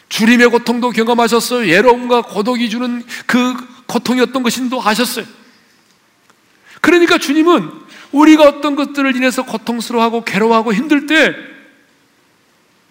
주림의 0.08 0.48
고통도 0.48 0.90
경험하셨어요. 0.90 1.68
외로움과 1.68 2.22
고독이 2.22 2.70
주는 2.70 3.04
그 3.26 3.54
고통이 3.86 4.20
어떤 4.20 4.42
것인도 4.42 4.82
아셨어요. 4.82 5.26
그러니까 6.80 7.18
주님은 7.18 7.70
우리가 8.12 8.44
어떤 8.44 8.76
것들을 8.76 9.16
인해서 9.16 9.44
고통스러워하고 9.44 10.24
괴로워하고 10.24 10.72
힘들 10.72 11.06
때 11.06 11.34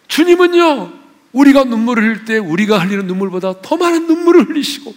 주님은요, 0.07 0.93
우리가 1.31 1.63
눈물을 1.63 2.03
흘릴 2.03 2.25
때 2.25 2.37
우리가 2.37 2.79
흘리는 2.79 3.07
눈물보다 3.07 3.61
더 3.61 3.75
많은 3.75 4.07
눈물을 4.07 4.49
흘리시고 4.49 4.95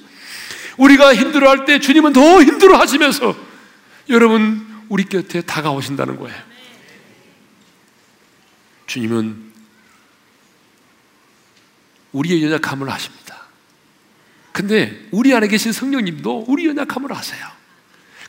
우리가 0.77 1.15
힘들어할 1.15 1.65
때 1.65 1.81
주님은 1.81 2.13
더 2.13 2.43
힘들어 2.43 2.77
하시면서 2.77 3.35
여러분 4.09 4.67
우리 4.89 5.05
곁에 5.05 5.41
다가오신다는 5.41 6.17
거예요. 6.17 6.37
주님은 8.87 9.48
우리의 12.13 12.43
연약함을 12.45 12.91
아십니다. 12.91 13.37
근데 14.53 15.07
우리 15.11 15.35
안에 15.35 15.49
계신 15.49 15.73
성령님도 15.73 16.47
우리 16.49 16.67
연약함을 16.67 17.13
아세요. 17.13 17.47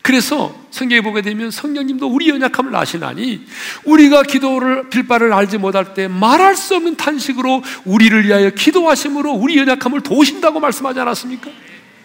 그래서 0.02 0.56
성경에 0.72 1.02
보게 1.02 1.22
되면 1.22 1.52
성령님도 1.52 2.08
우리 2.08 2.30
연약함을 2.30 2.76
아시나니 2.76 3.46
우리가 3.84 4.24
기도를 4.24 4.90
빌바를 4.90 5.34
알지 5.34 5.58
못할 5.58 5.94
때 5.94 6.08
말할 6.08 6.56
수 6.56 6.76
없는 6.76 6.96
탄식으로 6.96 7.64
우리를 7.86 8.26
위하여 8.26 8.50
기도하심으로 8.50 9.32
우리 9.34 9.58
연약함을 9.58 10.02
도우신다고 10.02 10.60
말씀하지 10.60 11.00
않았습니까? 11.00 11.52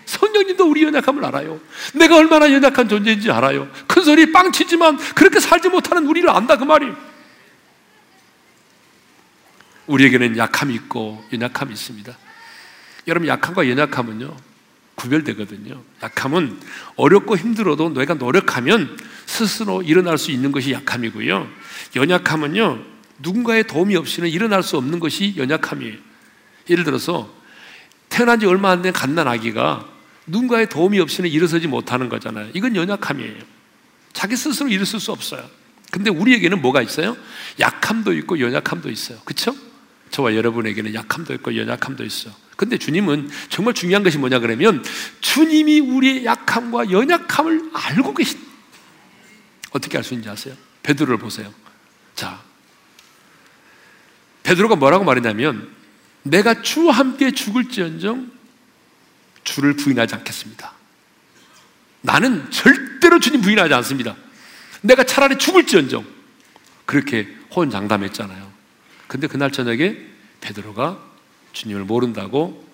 성령님도 0.07 0.69
우리 0.69 0.83
연약함을 0.83 1.25
알아요. 1.25 1.61
내가 1.95 2.17
얼마나 2.17 2.53
연약한 2.53 2.89
존재인지 2.89 3.31
알아요. 3.31 3.69
큰 3.87 4.03
소리 4.03 4.33
빵 4.33 4.53
치지만 4.53 4.99
그렇게 5.15 5.41
살지 5.41 5.69
못하는 5.69 6.07
우리를 6.07 6.29
안다 6.29 6.59
그 6.59 6.65
말이에요. 6.65 7.14
우리에게는 9.87 10.37
약함이 10.37 10.75
있고 10.75 11.25
연약함이 11.33 11.73
있습니다. 11.73 12.17
여러분 13.07 13.29
약함과 13.29 13.69
연약함은요 13.69 14.37
구별되거든요. 14.95 15.83
약함은 16.03 16.59
어렵고 16.97 17.37
힘들어도 17.37 17.91
내가 17.91 18.15
노력하면 18.15 18.97
스스로 19.27 19.83
일어날 19.83 20.19
수 20.19 20.31
있는 20.31 20.53
것이 20.53 20.73
약함이고요. 20.73 21.49
연약함은요 21.97 22.85
누군가의 23.19 23.67
도움이 23.67 23.97
없이는 23.97 24.29
일어날 24.29 24.63
수 24.63 24.77
없는 24.77 25.01
것이 25.01 25.35
연약함이에요. 25.37 25.97
예를 26.71 26.85
들어서 26.85 27.33
태어난 28.09 28.41
지 28.41 28.47
얼마 28.47 28.71
안 28.71 28.83
된 28.83 28.93
갓난 28.93 29.27
아기가 29.29 29.89
누군가의 30.27 30.69
도움이 30.69 30.99
없이는 31.01 31.29
일어서지 31.29 31.67
못하는 31.67 32.09
거잖아요. 32.09 32.51
이건 32.55 32.77
연약함이에요. 32.77 33.43
자기 34.13 34.37
스스로 34.37 34.69
일어설 34.69 35.01
수 35.01 35.13
없어요. 35.13 35.45
근데 35.91 36.11
우리에게는 36.11 36.63
뭐가 36.63 36.81
있어요? 36.83 37.17
약함도 37.61 38.13
있고 38.15 38.41
연약함도 38.41 38.91
있어요. 38.91 39.19
그렇죠? 39.25 39.55
저와 40.15 40.37
여러분에게는 40.37 40.95
약함도 40.95 41.35
있고 41.35 41.57
연약함도 41.57 42.05
있어. 42.05 42.31
근데 42.55 42.79
주님은 42.79 43.31
정말 43.49 43.75
중요한 43.75 44.05
것이 44.05 44.17
뭐냐 44.17 44.39
그러면 44.39 44.85
주님이 45.21 45.81
우리의 45.81 46.25
약함과 46.25 46.93
연약함을 46.93 47.71
알고 47.73 48.15
계신. 48.15 48.39
어떻게 49.73 49.99
알 49.99 50.05
수 50.05 50.15
있는지 50.15 50.31
아세요? 50.31 50.55
베드로를 50.85 51.19
보세요. 51.19 51.53
자, 52.15 52.41
베드로가 54.45 54.77
뭐라고 54.77 55.03
말했냐면 55.03 55.69
내가 56.23 56.63
주와 56.63 56.95
함께 56.95 57.33
죽을지언정 57.33 58.31
주를 59.43 59.75
부인하지 59.75 60.15
않겠습니다. 60.15 60.73
나는 62.03 62.49
절대로 62.53 63.19
주님 63.19 63.41
부인하지 63.41 63.75
않습니다. 63.75 64.15
내가 64.81 65.03
차라리 65.03 65.39
죽을지언정 65.39 66.07
그렇게 66.87 67.35
호언장담했잖아요. 67.51 68.54
근데 69.07 69.27
그날 69.27 69.51
저녁에 69.51 69.97
베드로가 70.41 71.03
주님을 71.53 71.85
모른다고 71.85 72.67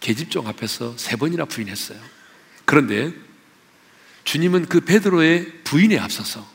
계집종 0.00 0.46
앞에서 0.46 0.96
세 0.96 1.16
번이나 1.16 1.44
부인했어요. 1.44 1.98
그런데 2.64 3.12
주님은 4.24 4.66
그 4.66 4.80
베드로의 4.80 5.62
부인에 5.64 5.98
앞서서 5.98 6.46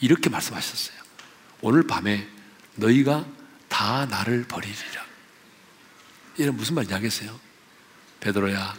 이렇게 0.00 0.30
말씀하셨어요. 0.30 0.96
오늘 1.62 1.86
밤에 1.86 2.28
너희가 2.74 3.26
다 3.68 4.06
나를 4.06 4.44
버리리라. 4.44 5.04
이런 6.36 6.56
무슨 6.56 6.74
말인지 6.74 6.94
알겠어요? 6.94 7.38
베드로야, 8.20 8.76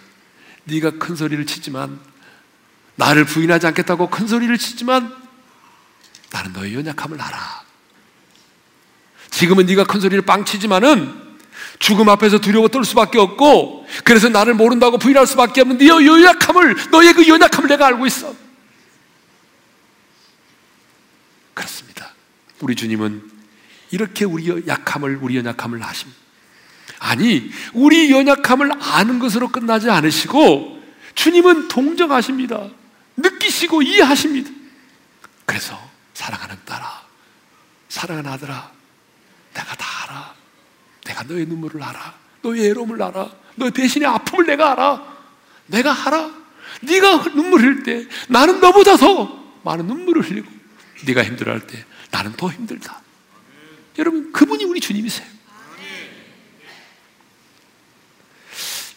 네가 0.66 0.92
큰 0.92 1.16
소리를 1.16 1.46
치지만 1.46 2.00
나를 2.96 3.26
부인하지 3.26 3.68
않겠다고 3.68 4.10
큰 4.10 4.28
소리를 4.28 4.56
치지만 4.58 5.16
나는 6.32 6.54
너의 6.54 6.74
연약함을 6.76 7.20
알아. 7.22 7.67
지금은 9.38 9.68
네가 9.68 9.84
큰 9.84 10.00
소리를 10.00 10.24
빵 10.24 10.46
치지만은 10.46 11.14
죽음 11.78 12.10
앞에서 12.10 12.40
두려워 12.40 12.70
떨 12.70 12.84
수밖에 12.84 13.20
없고 13.20 13.86
그래서 14.04 14.30
나를 14.30 14.56
모른다고 14.56 14.98
부인할 14.98 15.28
수밖에 15.28 15.62
없는 15.62 15.78
네 15.78 15.88
연약함을 15.88 16.90
너의 16.90 17.14
그 17.14 17.28
연약함을 17.28 17.70
내가 17.70 17.86
알고 17.86 18.08
있어. 18.08 18.34
그렇습니다. 21.54 22.16
우리 22.62 22.76
주님은 22.76 23.30
이렇게 23.92 24.26
우리 24.26 24.66
약함을 24.68 25.20
우리 25.22 25.38
연약함을 25.38 25.84
아십니다. 25.84 26.20
아니, 26.98 27.52
우리 27.74 28.10
연약함을 28.10 28.72
아는 28.80 29.20
것으로 29.20 29.50
끝나지 29.50 29.88
않으시고 29.88 30.82
주님은 31.14 31.68
동정하십니다. 31.68 32.70
느끼시고 33.18 33.84
이해하십니다. 33.84 34.50
그래서 35.46 35.80
사랑하는 36.16 36.58
딸아, 36.66 37.04
사랑하는 37.90 38.32
아들아, 38.32 38.77
내가 39.58 39.76
다 39.76 40.04
알아. 40.04 40.36
내가 41.06 41.24
너의 41.24 41.46
눈물을 41.48 41.82
알아. 41.82 42.14
너의 42.44 42.68
애로움을 42.70 43.02
알아. 43.02 43.32
너 43.56 43.70
대신에 43.72 44.06
아픔을 44.06 44.46
내가 44.46 44.74
알아. 44.74 45.18
내가 45.66 46.08
알아. 46.08 46.32
네가 46.82 47.24
눈물 47.34 47.62
흘릴 47.62 47.84
때 47.84 48.08
나는 48.30 48.60
너보다 48.60 48.98
더 48.98 49.56
많은 49.64 49.88
눈물을 49.88 50.22
흘리고 50.22 50.52
네가 51.06 51.24
힘들어할 51.24 51.66
때 51.66 51.84
나는 52.12 52.34
더 52.34 52.52
힘들다. 52.52 53.02
여러분 53.98 54.32
그분이 54.32 54.64
우리 54.66 54.80
주님이세요. 54.80 55.28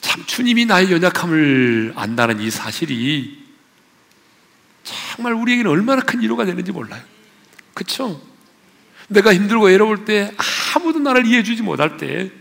참 0.02 0.26
주님이 0.26 0.66
나의 0.66 0.92
연약함을 0.92 1.94
안다는 1.96 2.40
이 2.40 2.50
사실이 2.50 3.46
정말 4.82 5.32
우리에게는 5.34 5.70
얼마나 5.70 6.02
큰 6.02 6.20
위로가 6.20 6.44
되는지 6.44 6.72
몰라요. 6.72 7.02
그렇죠? 7.72 8.20
내가 9.10 9.34
힘들고 9.34 9.66
외로울 9.66 10.04
때 10.04 10.32
아무도 10.74 10.98
나를 10.98 11.26
이해해 11.26 11.42
주지 11.42 11.62
못할 11.62 11.96
때 11.96 12.40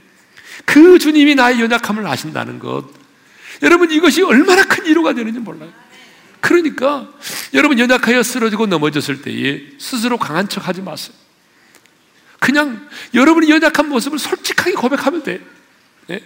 그 0.66 1.00
주님이 1.00 1.36
나의 1.36 1.60
연약함을 1.62 2.06
아신다는 2.06 2.60
것. 2.60 2.86
여러분 3.62 3.92
이것이 3.92 4.22
얼마나 4.22 4.64
큰 4.64 4.86
위로가 4.86 5.14
되는지 5.14 5.40
몰라요. 5.40 5.72
그러니까 6.42 7.12
여러분 7.54 7.80
연약하여 7.80 8.24
쓰러지고 8.24 8.68
넘어졌을 8.68 9.22
때에 9.22 9.64
스스로 9.78 10.18
강한 10.18 10.48
척 10.48 10.68
하지 10.68 10.82
마세요. 10.82 11.16
그냥 12.40 12.88
여러분이 13.14 13.50
연약한 13.50 13.90
모습을 13.90 14.18
솔직하게 14.18 14.74
고백하면 14.74 15.24
돼. 15.24 15.42
네? 16.08 16.22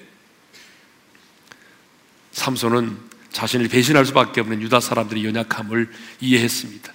삼손은 2.33 2.97
자신을 3.31 3.67
배신할 3.67 4.05
수밖에 4.05 4.41
없는 4.41 4.61
유다 4.61 4.79
사람들의 4.79 5.25
연약함을 5.25 5.89
이해했습니다. 6.19 6.93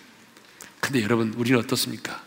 근데 0.79 1.03
여러분, 1.03 1.35
우리는 1.37 1.59
어떻습니까? 1.59 2.23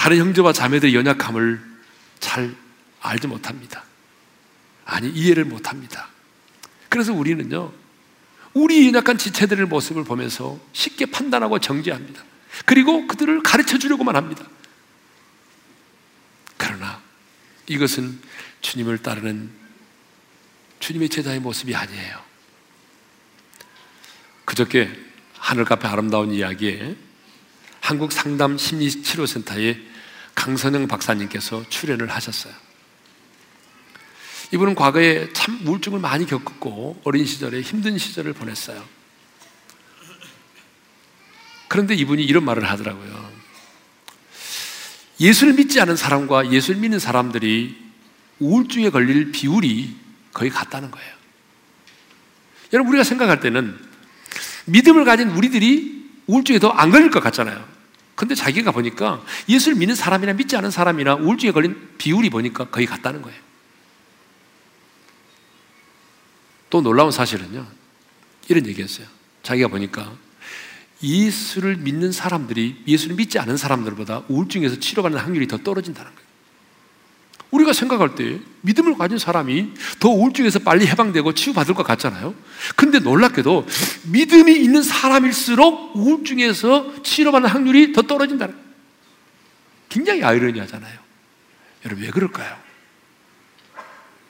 다른 0.00 0.16
형제와 0.16 0.54
자매들의 0.54 0.94
연약함을 0.94 1.60
잘 2.20 2.56
알지 3.00 3.26
못합니다. 3.26 3.84
아니, 4.86 5.10
이해를 5.10 5.44
못합니다. 5.44 6.08
그래서 6.88 7.12
우리는요, 7.12 7.70
우리 8.54 8.86
연약한 8.86 9.18
지체들의 9.18 9.66
모습을 9.66 10.04
보면서 10.04 10.58
쉽게 10.72 11.04
판단하고 11.04 11.58
정죄합니다. 11.58 12.24
그리고 12.64 13.06
그들을 13.06 13.42
가르쳐 13.42 13.76
주려고만 13.76 14.16
합니다. 14.16 14.46
그러나 16.56 17.02
이것은 17.66 18.22
주님을 18.62 19.02
따르는 19.02 19.50
주님의 20.78 21.10
제자의 21.10 21.40
모습이 21.40 21.76
아니에요. 21.76 22.22
그저께 24.46 24.98
하늘 25.34 25.66
카페 25.66 25.88
아름다운 25.88 26.32
이야기에 26.32 26.96
한국 27.82 28.12
상담 28.12 28.56
심리 28.56 28.90
치료센터에 28.90 29.89
강선영 30.40 30.88
박사님께서 30.88 31.68
출연을 31.68 32.08
하셨어요. 32.08 32.54
이분은 34.52 34.74
과거에 34.74 35.30
참 35.34 35.60
우울증을 35.66 36.00
많이 36.00 36.24
겪었고 36.24 37.02
어린 37.04 37.26
시절에 37.26 37.60
힘든 37.60 37.98
시절을 37.98 38.32
보냈어요. 38.32 38.82
그런데 41.68 41.94
이분이 41.94 42.24
이런 42.24 42.42
말을 42.46 42.68
하더라고요. 42.70 43.30
예수를 45.20 45.52
믿지 45.52 45.78
않은 45.78 45.96
사람과 45.96 46.50
예수를 46.50 46.80
믿는 46.80 46.98
사람들이 46.98 47.76
우울증에 48.38 48.88
걸릴 48.88 49.32
비율이 49.32 49.94
거의 50.32 50.50
같다는 50.50 50.90
거예요. 50.90 51.14
여러분, 52.72 52.92
우리가 52.92 53.04
생각할 53.04 53.40
때는 53.40 53.78
믿음을 54.64 55.04
가진 55.04 55.28
우리들이 55.28 56.08
우울증에 56.26 56.58
더 56.58 56.72
안 56.72 56.90
걸릴 56.90 57.10
것 57.10 57.20
같잖아요. 57.20 57.69
근데 58.20 58.34
자기가 58.34 58.70
보니까 58.72 59.24
예수를 59.48 59.78
믿는 59.78 59.94
사람이나 59.94 60.34
믿지 60.34 60.54
않은 60.54 60.70
사람이나 60.70 61.14
우울증에 61.14 61.52
걸린 61.52 61.88
비율이 61.96 62.28
보니까 62.28 62.66
거의 62.66 62.84
같다는 62.84 63.22
거예요. 63.22 63.40
또 66.68 66.82
놀라운 66.82 67.12
사실은요. 67.12 67.66
이런 68.50 68.66
얘기였어요. 68.66 69.06
자기가 69.42 69.68
보니까 69.68 70.12
예수를 71.02 71.76
믿는 71.76 72.12
사람들이 72.12 72.82
예수를 72.86 73.16
믿지 73.16 73.38
않은 73.38 73.56
사람들보다 73.56 74.24
우울증에서 74.28 74.78
치료받는 74.78 75.18
확률이 75.18 75.48
더 75.48 75.56
떨어진다는 75.56 76.14
거예요. 76.14 76.29
우리가 77.50 77.72
생각할 77.72 78.14
때 78.14 78.40
믿음을 78.60 78.96
가진 78.96 79.18
사람이 79.18 79.74
더 79.98 80.08
우울증에서 80.08 80.60
빨리 80.60 80.86
해방되고 80.86 81.34
치유받을 81.34 81.74
것 81.74 81.82
같잖아요. 81.82 82.34
근데 82.76 82.98
놀랍게도 82.98 83.66
믿음이 84.04 84.52
있는 84.56 84.82
사람일수록 84.82 85.96
우울증에서 85.96 87.02
치료받는 87.02 87.48
확률이 87.48 87.92
더 87.92 88.02
떨어진다는 88.02 88.54
거예요. 88.54 88.70
굉장히 89.88 90.22
아이러니하잖아요. 90.22 90.98
여러분 91.84 92.04
왜 92.04 92.10
그럴까요? 92.10 92.56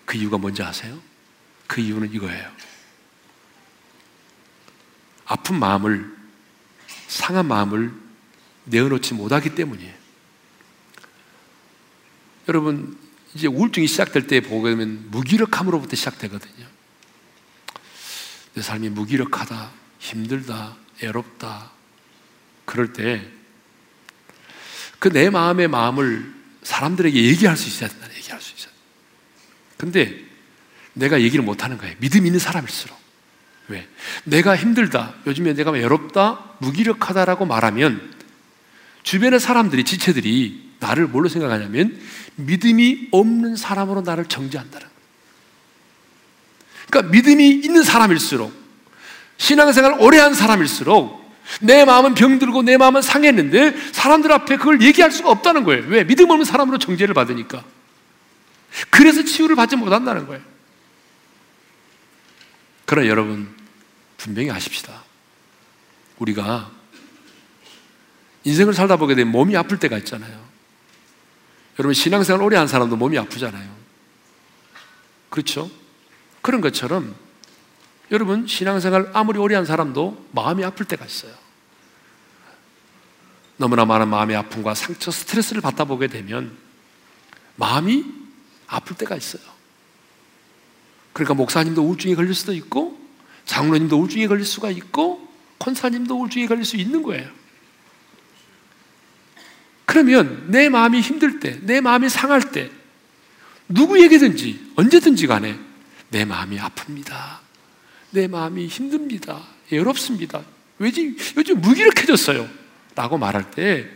그 0.07 0.17
이유가 0.17 0.39
뭔지 0.39 0.63
아세요? 0.63 0.99
그 1.67 1.81
이유는 1.81 2.13
이거예요. 2.13 2.51
아픈 5.27 5.59
마음을 5.59 6.17
상한 7.07 7.47
마음을 7.47 7.93
내어놓지 8.65 9.15
못하기 9.15 9.55
때문이에요. 9.55 9.95
여러분 12.49 13.00
이제 13.35 13.47
우울증이 13.47 13.87
시작될 13.87 14.27
때 14.27 14.41
보게 14.41 14.71
되면 14.71 15.11
무기력함으로부터 15.11 15.97
시작되거든요. 15.97 16.67
내 18.55 18.63
삶이 18.63 18.89
무기력하다, 18.91 19.71
힘들다, 19.99 20.77
애롭다. 21.03 21.71
그럴 22.65 22.93
때 22.93 23.41
그 25.01 25.09
내 25.09 25.31
마음의 25.31 25.67
마음을 25.69 26.33
사람들에게 26.63 27.25
얘기할 27.25 27.57
수 27.57 27.69
있어야 27.69 27.89
된다. 27.89 28.07
얘기할 28.17 28.41
수 28.41 28.55
있어야. 28.55 28.73
근데 29.79 30.23
내가 30.93 31.23
얘기를 31.23 31.43
못 31.43 31.65
하는 31.65 31.79
거예요. 31.79 31.97
믿음 31.99 32.27
있는 32.27 32.39
사람일수록. 32.39 33.01
왜? 33.69 33.89
내가 34.25 34.57
힘들다. 34.57 35.15
요즘에 35.27 35.55
내가 35.55 35.71
외롭다, 35.71 36.55
무기력하다라고 36.59 37.47
말하면 37.47 38.15
주변의 39.03 39.41
사람들이, 39.41 39.85
지체들이 39.85 40.70
나를 40.81 41.07
뭘로 41.07 41.29
생각하냐면 41.29 42.01
믿음이 42.37 43.09
없는 43.13 43.57
사람으로 43.57 44.01
나를 44.01 44.25
정죄한다는 44.25 44.87
거예요. 44.87 45.01
그러니까 46.91 47.13
믿음이 47.13 47.49
있는 47.49 47.83
사람일수록 47.85 48.53
신앙생활 49.37 49.97
오래 50.01 50.19
한 50.19 50.35
사람일수록 50.35 51.21
내 51.61 51.85
마음은 51.85 52.15
병들고 52.15 52.63
내 52.63 52.77
마음은 52.77 53.03
상했는데 53.03 53.75
사람들 53.93 54.31
앞에 54.33 54.57
그걸 54.57 54.83
얘기할 54.83 55.11
수가 55.11 55.31
없다는 55.31 55.65
거예요. 55.65 55.85
왜? 55.89 56.05
믿음 56.05 56.31
없는 56.31 56.45
사람으로 56.45 56.79
정죄를 56.79 57.15
받으니까. 57.15 57.65
그래서 58.89 59.25
치유를 59.25 59.57
받지 59.57 59.77
못한다는 59.77 60.27
거예요. 60.27 60.43
그러나 62.85 63.09
여러분, 63.09 63.49
분명히 64.17 64.51
아십시다. 64.51 65.05
우리가 66.19 66.71
인생을 68.45 68.75
살다 68.75 68.97
보게 68.97 69.15
되면 69.15 69.33
몸이 69.33 69.57
아플 69.57 69.79
때가 69.79 69.99
있잖아요. 69.99 70.40
여러분 71.81 71.95
신앙생활 71.95 72.43
오래 72.43 72.59
한 72.59 72.67
사람도 72.67 72.97
몸이 72.97 73.17
아프잖아요. 73.17 73.75
그렇죠? 75.31 75.71
그런 76.43 76.61
것처럼 76.61 77.15
여러분 78.11 78.47
신앙생활 78.47 79.11
아무리 79.15 79.39
오래 79.39 79.55
한 79.55 79.65
사람도 79.65 80.27
마음이 80.33 80.63
아플 80.63 80.85
때가 80.85 81.07
있어요. 81.07 81.33
너무나 83.57 83.87
많은 83.87 84.09
마음의 84.09 84.37
아픔과 84.37 84.75
상처, 84.75 85.11
스트레스를 85.11 85.63
받다 85.63 85.87
보게 85.87 86.07
되면 86.07 86.55
마음이 87.57 88.05
아플 88.67 88.95
때가 88.95 89.17
있어요. 89.17 89.43
그러니까 91.15 91.33
목사님도 91.33 91.83
우울증에 91.83 92.15
걸릴 92.15 92.35
수도 92.35 92.53
있고 92.53 93.01
장로님도 93.47 93.97
우울증에 93.97 94.27
걸릴 94.27 94.45
수가 94.45 94.71
있고 94.71 95.27
권사님도 95.59 96.15
우울증에 96.15 96.47
걸릴 96.47 96.67
수 96.67 96.77
있는 96.77 97.03
거예요. 97.03 97.40
그러면 99.91 100.45
내 100.47 100.69
마음이 100.69 101.01
힘들 101.01 101.41
때, 101.41 101.59
내 101.63 101.81
마음이 101.81 102.09
상할 102.09 102.53
때 102.53 102.71
누구에게든지 103.67 104.75
언제든지 104.77 105.27
간에 105.27 105.59
내 106.11 106.25
마음이 106.25 106.59
아픕니다. 106.59 107.39
내 108.11 108.29
마음이 108.29 108.69
힘듭니다. 108.69 109.43
외롭습니다. 109.69 110.43
왜지? 110.79 111.17
요즘 111.37 111.61
무기력해졌어요. 111.61 112.49
라고 112.95 113.19
말할 113.19 113.51
때 113.51 113.89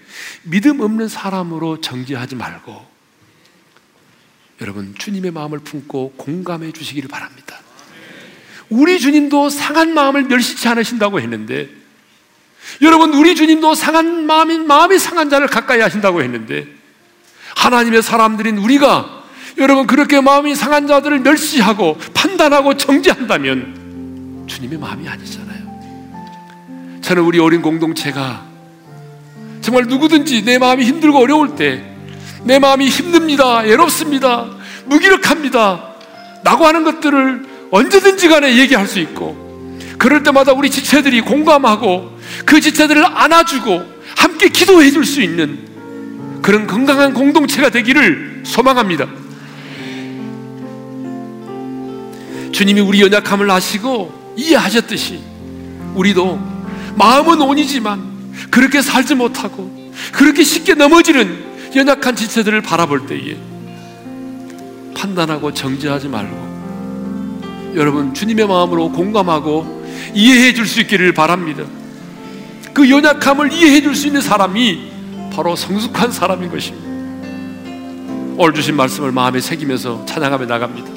믿음 0.42 0.80
없는 0.80 1.06
사람으로 1.06 1.80
정지하지 1.80 2.34
말고 2.34 2.84
여러분 4.62 4.96
주님의 4.98 5.30
마음을 5.30 5.60
품고 5.60 6.14
공감해 6.16 6.72
주시기를 6.72 7.08
바랍니다. 7.08 7.60
우리 8.68 8.98
주님도 8.98 9.48
상한 9.48 9.94
마음을 9.94 10.24
멸시치 10.24 10.66
않으신다고 10.66 11.20
했는데 11.20 11.83
여러분 12.82 13.14
우리 13.14 13.34
주님도 13.34 13.74
상한 13.74 14.26
마음인 14.26 14.66
마음이 14.66 14.98
상한 14.98 15.30
자를 15.30 15.46
가까이 15.46 15.80
하신다고 15.80 16.22
했는데 16.22 16.66
하나님의 17.56 18.02
사람들인 18.02 18.58
우리가 18.58 19.22
여러분 19.58 19.86
그렇게 19.86 20.20
마음이 20.20 20.54
상한 20.54 20.86
자들을 20.86 21.20
멸시하고 21.20 21.98
판단하고 22.14 22.76
정지한다면 22.76 24.44
주님의 24.48 24.78
마음이 24.78 25.08
아니잖아요. 25.08 27.00
저는 27.02 27.22
우리 27.22 27.38
어린 27.38 27.62
공동체가 27.62 28.44
정말 29.60 29.84
누구든지 29.84 30.44
내 30.44 30.58
마음이 30.58 30.84
힘들고 30.84 31.18
어려울 31.18 31.54
때 31.56 31.94
내 32.44 32.58
마음이 32.58 32.88
힘듭니다. 32.88 33.60
외롭습니다. 33.60 34.46
무기력합니다. 34.84 35.94
라고 36.44 36.66
하는 36.66 36.84
것들을 36.84 37.46
언제든지 37.70 38.28
간에 38.28 38.56
얘기할 38.58 38.86
수 38.86 39.00
있고 39.00 39.34
그럴 39.98 40.22
때마다 40.22 40.52
우리 40.52 40.70
지체들이 40.70 41.22
공감하고 41.22 42.13
그 42.44 42.60
지체들을 42.60 43.04
안아주고 43.04 43.84
함께 44.16 44.48
기도해 44.48 44.90
줄 44.90 45.04
수 45.04 45.20
있는 45.22 45.58
그런 46.42 46.66
건강한 46.66 47.14
공동체가 47.14 47.70
되기를 47.70 48.42
소망합니다. 48.44 49.06
주님이 52.52 52.80
우리 52.80 53.00
연약함을 53.00 53.50
아시고 53.50 54.34
이해하셨듯이 54.36 55.20
우리도 55.94 56.38
마음은 56.96 57.40
온이지만 57.40 58.14
그렇게 58.50 58.82
살지 58.82 59.14
못하고 59.14 59.92
그렇게 60.12 60.44
쉽게 60.44 60.74
넘어지는 60.74 61.44
연약한 61.74 62.14
지체들을 62.14 62.60
바라볼 62.62 63.06
때에 63.06 63.36
판단하고 64.96 65.52
정지하지 65.52 66.08
말고 66.08 67.72
여러분 67.74 68.14
주님의 68.14 68.46
마음으로 68.46 68.92
공감하고 68.92 69.82
이해해 70.14 70.54
줄 70.54 70.66
수 70.66 70.80
있기를 70.80 71.12
바랍니다. 71.12 71.64
그 72.74 72.90
연약함을 72.90 73.52
이해해 73.52 73.80
줄 73.80 73.94
수 73.94 74.08
있는 74.08 74.20
사람이 74.20 74.90
바로 75.32 75.54
성숙한 75.56 76.10
사람인 76.12 76.50
것입니다. 76.50 76.84
오늘 78.36 78.52
주신 78.52 78.74
말씀을 78.76 79.12
마음에 79.12 79.40
새기면서 79.40 80.04
찬양하며 80.06 80.46
나갑니다. 80.46 80.90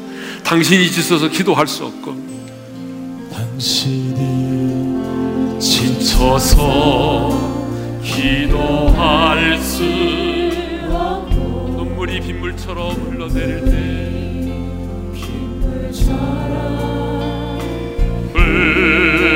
당신이 0.44 0.90
지쳐서 0.90 1.30
기도할 1.30 1.68
수 1.68 1.86
없고 1.86 2.16
당신이 3.32 4.98
지쳐서 5.60 7.30
기도할 8.04 9.60
수 9.60 9.84
없고 10.90 11.76
눈물이 11.78 12.22
빗물처럼 12.22 12.94
흘러내릴 12.94 13.66
때 13.66 13.72
흘러내 18.34 19.27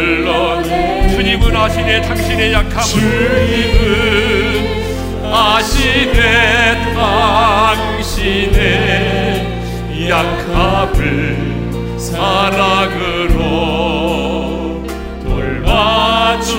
주님은 1.22 1.55
아시네 1.55 2.01
당신의 2.01 2.51
약함을 2.51 2.84
주님은 2.84 3.91
아시네 5.32 6.95
당신의 8.15 8.57
약함을 10.09 11.38
사랑으로 11.99 13.38
돌봐주시 15.22 16.55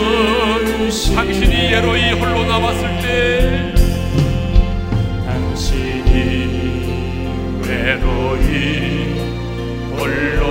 당신이 1.17 1.73
예로이 1.73 2.13
홀로 2.13 2.45
남았을 2.45 3.01
때 3.03 3.75
당신이 5.27 6.13
외로이 7.67 9.19
홀로 9.99 10.42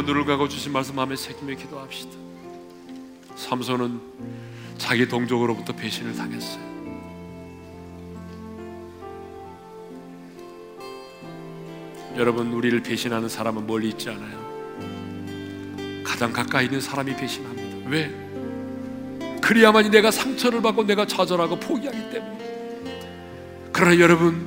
한번 0.00 0.06
눈을 0.06 0.24
감고 0.24 0.48
주신 0.48 0.72
말씀 0.72 0.96
마음에 0.96 1.14
새기며 1.14 1.56
기도합시다. 1.56 2.10
삼손은 3.36 4.00
자기 4.78 5.06
동족으로부터 5.06 5.74
배신을 5.74 6.14
당했어요. 6.14 6.70
여러분 12.16 12.50
우리를 12.52 12.82
배신하는 12.82 13.28
사람은 13.28 13.66
멀리 13.66 13.90
있지 13.90 14.08
않아요. 14.08 14.40
가장 16.02 16.32
가까이 16.32 16.64
있는 16.64 16.80
사람이 16.80 17.14
배신합니다. 17.16 17.90
왜? 17.90 18.10
그래야만이 19.42 19.90
내가 19.90 20.10
상처를 20.10 20.62
받고 20.62 20.84
내가 20.84 21.06
좌절하고 21.06 21.60
포기하기 21.60 22.10
때문에. 22.10 22.90
그러나 23.70 23.98
여러분 23.98 24.46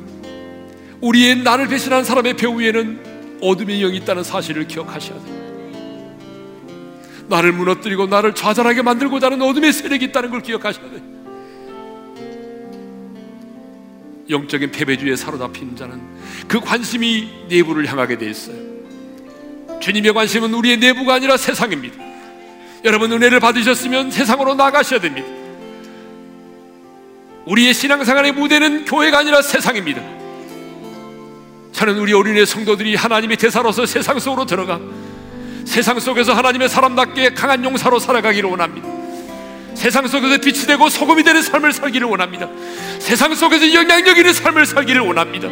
우리의 0.99 1.43
나를 1.43 1.67
배신하는 1.67 2.03
사람의 2.03 2.37
배우 2.37 2.59
위에는 2.59 3.39
어둠의 3.41 3.81
영이 3.81 3.97
있다는 3.97 4.23
사실을 4.23 4.67
기억하셔야 4.67 5.23
돼요 5.23 5.42
나를 7.27 7.51
무너뜨리고 7.53 8.07
나를 8.07 8.35
좌절하게 8.35 8.81
만들고자 8.81 9.27
하는 9.27 9.41
어둠의 9.41 9.71
세력이 9.73 10.05
있다는 10.05 10.29
걸 10.29 10.41
기억하셔야 10.41 10.89
돼요. 10.89 11.01
영적인 14.29 14.71
패배주의에 14.71 15.15
사로잡힌 15.15 15.75
자는 15.75 16.01
그 16.47 16.59
관심이 16.59 17.29
내부를 17.49 17.85
향하게 17.87 18.17
돼 18.17 18.29
있어요. 18.29 18.55
주님의 19.81 20.13
관심은 20.13 20.53
우리의 20.53 20.77
내부가 20.77 21.15
아니라 21.15 21.35
세상입니다. 21.35 21.95
여러분 22.85 23.11
은혜를 23.11 23.39
받으셨으면 23.39 24.11
세상으로 24.11 24.55
나가셔야 24.55 24.99
됩니다. 24.99 25.27
우리의 27.45 27.73
신앙생활의 27.73 28.31
무대는 28.31 28.85
교회가 28.85 29.19
아니라 29.19 29.41
세상입니다. 29.41 30.01
저는 31.73 31.97
우리 31.97 32.13
어린애 32.13 32.45
성도들이 32.45 32.95
하나님의 32.95 33.35
대사로서 33.37 33.85
세상 33.85 34.19
속으로 34.19 34.45
들어가 34.45 34.79
세상 35.65 35.99
속에서 35.99 36.33
하나님의 36.33 36.69
사람답게 36.69 37.33
강한 37.33 37.63
용사로 37.63 37.99
살아가기를 37.99 38.49
원합니다. 38.49 38.87
세상 39.75 40.07
속에서 40.07 40.37
빛이 40.37 40.65
되고 40.67 40.87
소금이 40.89 41.23
되는 41.23 41.41
삶을 41.41 41.73
살기를 41.73 42.07
원합니다. 42.07 42.47
세상 42.99 43.33
속에서 43.33 43.73
영향력 43.73 44.17
있는 44.17 44.33
삶을 44.33 44.65
살기를 44.65 45.01
원합니다. 45.01 45.49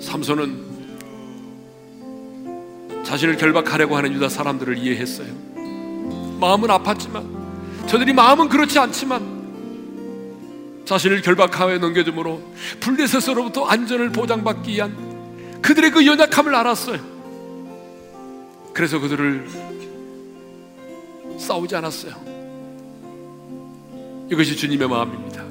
삼손은 0.00 0.68
자신을 3.04 3.36
결박하려고 3.36 3.96
하는 3.96 4.12
유다 4.12 4.28
사람들을 4.28 4.78
이해했어요. 4.78 5.28
마음은 6.40 6.68
아팠지만 6.68 7.88
저들이 7.88 8.12
마음은 8.12 8.48
그렇지 8.48 8.78
않지만 8.78 9.37
자신을 10.88 11.20
결박하에 11.20 11.76
넘겨줌으로 11.76 12.42
불대서서로부터 12.80 13.66
안전을 13.66 14.10
보장받기 14.10 14.72
위한 14.72 15.60
그들의 15.60 15.90
그 15.90 16.06
연약함을 16.06 16.54
알았어요. 16.54 16.98
그래서 18.72 18.98
그들을 18.98 19.50
싸우지 21.38 21.76
않았어요. 21.76 22.14
이것이 24.32 24.56
주님의 24.56 24.88
마음입니다. 24.88 25.44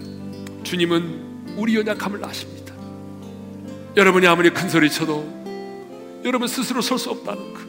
주님은 0.64 1.54
우리 1.56 1.76
연약함을 1.76 2.26
아십니다. 2.26 2.74
여러분이 3.96 4.26
아무리 4.26 4.50
큰 4.50 4.68
소리 4.70 4.90
쳐도 4.90 6.24
여러분 6.26 6.48
스스로 6.48 6.82
설 6.82 6.98
수 6.98 7.12
없다는 7.12 7.54
것. 7.54 7.62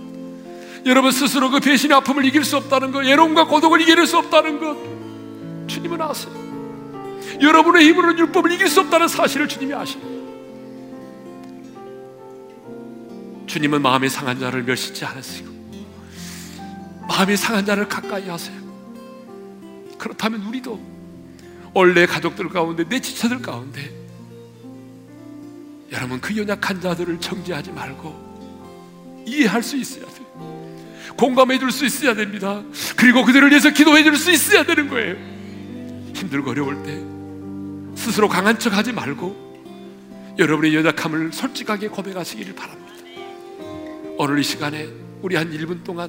여러분 0.86 1.10
스스로 1.10 1.50
그 1.50 1.60
배신의 1.60 1.98
아픔을 1.98 2.24
이길 2.24 2.44
수 2.44 2.56
없다는 2.56 2.92
것. 2.92 3.00
외로움과 3.00 3.46
고독을 3.46 3.82
이겨낼 3.82 4.06
수 4.06 4.16
없다는 4.16 4.58
것. 4.58 5.68
주님은 5.68 6.00
아세요. 6.00 6.47
여러분의 7.41 7.87
힘으로는 7.87 8.18
율법을 8.18 8.53
이길 8.53 8.68
수 8.68 8.81
없다는 8.81 9.09
사실을 9.09 9.49
주님이 9.49 9.74
아십니다. 9.74 10.18
주님은 13.47 13.81
마음이 13.83 14.09
상한 14.09 14.39
자를 14.39 14.62
멸시지 14.62 15.05
않으시고 15.05 15.49
마음이 17.09 17.37
상한 17.37 17.64
자를 17.64 17.89
가까이 17.89 18.29
하세요. 18.29 18.57
그렇다면 19.97 20.43
우리도 20.43 20.81
원래 21.74 22.07
가족들 22.07 22.49
가운데 22.49 22.85
내 22.89 23.01
지체들 23.01 23.41
가운데 23.41 23.91
여러분 25.91 26.20
그 26.20 26.37
연약한 26.37 26.81
자들을 26.81 27.18
정죄하지 27.20 27.72
말고 27.72 28.29
이해할 29.26 29.62
수 29.62 29.76
있어야 29.76 30.05
돼요. 30.07 30.29
공감해 31.16 31.59
줄 31.59 31.70
수 31.72 31.85
있어야 31.87 32.14
됩니다. 32.14 32.62
그리고 32.97 33.24
그들을 33.24 33.51
위해서 33.51 33.70
기도해 33.70 34.05
줄 34.05 34.16
수 34.16 34.31
있어야 34.31 34.64
되는 34.64 34.89
거예요. 34.89 35.16
힘들고 36.14 36.51
어려울 36.51 36.83
때 36.83 37.03
스스로 37.99 38.28
강한 38.28 38.59
척 38.61 38.74
하지 38.74 38.92
말고 38.92 40.36
여러분의 40.38 40.72
연약함을 40.76 41.32
솔직하게 41.32 41.88
고백하시기를 41.88 42.55
바랍니다. 42.55 42.94
오늘 44.16 44.38
이 44.38 44.42
시간에 44.44 44.88
우리 45.20 45.34
한 45.34 45.51
1분 45.51 45.82
동안 45.82 46.09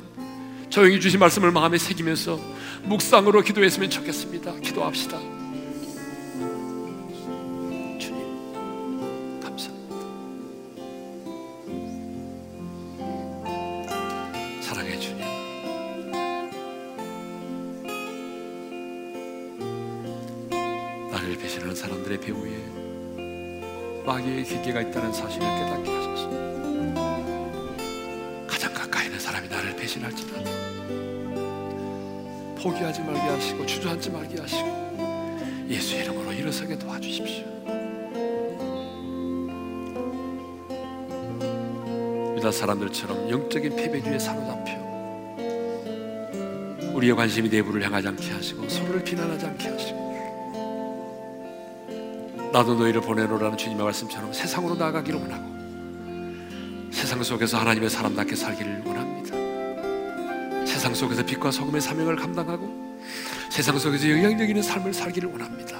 조용히 0.70 1.02
주신 1.02 1.20
말씀을 1.20 1.52
마음에 1.52 1.80
새기면서 1.80 2.40
묵상으로 2.84 3.42
기도했으면 3.42 3.90
좋겠습니다. 3.90 4.60
기도합시다. 4.60 5.18
마귀의 24.30 24.44
기계가 24.44 24.82
있다는 24.82 25.12
사실을 25.12 25.48
깨닫게 25.48 25.92
하소서. 25.92 26.30
가장 28.48 28.74
가까이 28.74 29.06
있는 29.06 29.20
사람이 29.20 29.48
나를 29.48 29.76
배신할지라도 29.76 30.50
포기하지 32.62 33.02
말게 33.02 33.20
하시고 33.20 33.66
주저앉지 33.66 34.12
말게 34.12 34.40
하시고 34.40 35.66
예수 35.70 35.96
이름으로 35.96 36.32
일어서게 36.34 36.78
도와주십시오. 36.78 37.46
유다 42.38 42.52
사람들처럼 42.52 43.30
영적인 43.30 43.76
패배주의에 43.76 44.20
사로잡혀 44.20 44.78
우리의 46.94 47.16
관심이 47.16 47.50
내부를 47.50 47.84
향하지 47.84 48.08
않게 48.10 48.32
하시고 48.32 48.70
서로를 48.70 49.04
비난하지 49.04 49.46
않게 49.46 49.68
하시고 49.70 50.09
나도 52.52 52.76
너희를 52.76 53.02
보내노라는 53.02 53.58
주님의 53.58 53.84
말씀처럼 53.84 54.34
세상으로 54.34 54.76
나아가기를 54.76 55.20
원하고 55.20 55.60
세상 56.92 57.22
속에서 57.22 57.60
하나님의 57.60 57.90
사람답게 57.90 58.36
살기를 58.36 58.84
원합니다. 58.86 60.66
세상 60.66 60.96
속에서 60.96 61.24
빛과 61.24 61.52
소금의 61.52 61.80
사명을 61.80 62.16
감당하고 62.16 62.98
세상 63.52 63.78
속에서 63.78 64.10
영향력 64.10 64.50
있는 64.50 64.64
삶을 64.64 64.94
살기를 64.94 65.30
원합니다. 65.30 65.80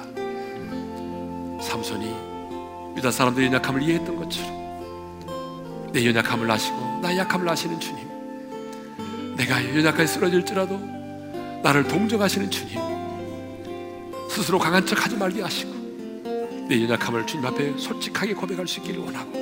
삼손이 1.60 2.96
유다 2.96 3.10
사람들의 3.10 3.48
연약함을 3.48 3.82
이해했던 3.82 4.16
것처럼 4.16 5.90
내 5.92 6.06
연약함을 6.06 6.48
아시고 6.48 7.00
나의 7.02 7.18
약함을 7.18 7.48
아시는 7.48 7.80
주님 7.80 9.36
내가 9.36 9.64
연약하게 9.76 10.06
쓰러질지라도 10.06 10.78
나를 11.62 11.88
동정하시는 11.88 12.50
주님 12.50 12.78
스스로 14.30 14.58
강한 14.58 14.86
척 14.86 15.04
하지 15.04 15.16
말게 15.16 15.42
하시고 15.42 15.79
내 16.70 16.80
연약함을 16.84 17.26
주님 17.26 17.44
앞에 17.46 17.76
솔직하게 17.76 18.34
고백할 18.34 18.68
수 18.68 18.78
있기를 18.78 19.00
원하고 19.00 19.32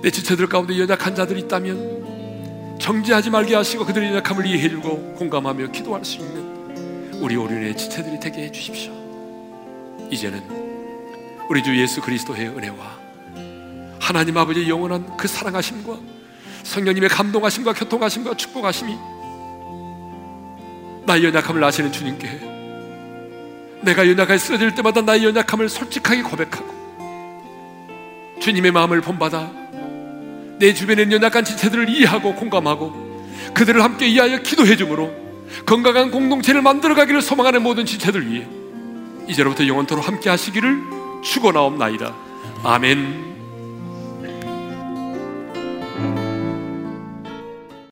내 0.00 0.10
지체들 0.10 0.48
가운데 0.48 0.78
연약한 0.78 1.14
자들이 1.14 1.40
있다면 1.40 2.78
정지하지 2.80 3.28
말게 3.28 3.54
하시고 3.54 3.84
그들의 3.84 4.08
연약함을 4.08 4.46
이해해주고 4.46 5.16
공감하며 5.16 5.70
기도할 5.70 6.02
수 6.06 6.20
있는 6.20 7.20
우리 7.20 7.36
오륜의 7.36 7.76
지체들이 7.76 8.18
되게 8.18 8.44
해주십시오. 8.44 10.08
이제는 10.10 10.42
우리 11.50 11.62
주 11.62 11.78
예수 11.78 12.00
그리스도의 12.00 12.48
은혜와 12.48 12.98
하나님 14.00 14.38
아버지의 14.38 14.70
영원한 14.70 15.18
그 15.18 15.28
사랑하심과 15.28 15.98
성령님의 16.62 17.10
감동하심과 17.10 17.74
교통하심과 17.74 18.38
축복하심이 18.38 18.96
나의 21.04 21.24
연약함을 21.24 21.62
아시는 21.62 21.92
주님께 21.92 22.57
내가 23.82 24.08
연약하게 24.08 24.38
쓰러질 24.38 24.74
때마다 24.74 25.02
나의 25.02 25.24
연약함을 25.24 25.68
솔직하게 25.68 26.22
고백하고 26.22 26.78
주님의 28.40 28.72
마음을 28.72 29.00
본받아 29.00 29.50
내 30.58 30.68
있는 30.68 31.12
연약한 31.12 31.44
지체들을 31.44 31.88
이해하고 31.88 32.34
공감하고 32.34 33.08
그들을 33.54 33.82
함께 33.82 34.08
이해하여 34.08 34.38
기도해 34.42 34.76
주므로 34.76 35.12
건강한 35.64 36.10
공동체를 36.10 36.62
만들어 36.62 36.94
가기를 36.94 37.22
소망하는 37.22 37.62
모든 37.62 37.86
지체들 37.86 38.30
위해 38.30 38.46
이제로부터 39.28 39.66
영원토록 39.66 40.06
함께 40.06 40.30
하시기를 40.30 41.22
축원하옵나이다. 41.22 42.14
아멘. 42.64 43.37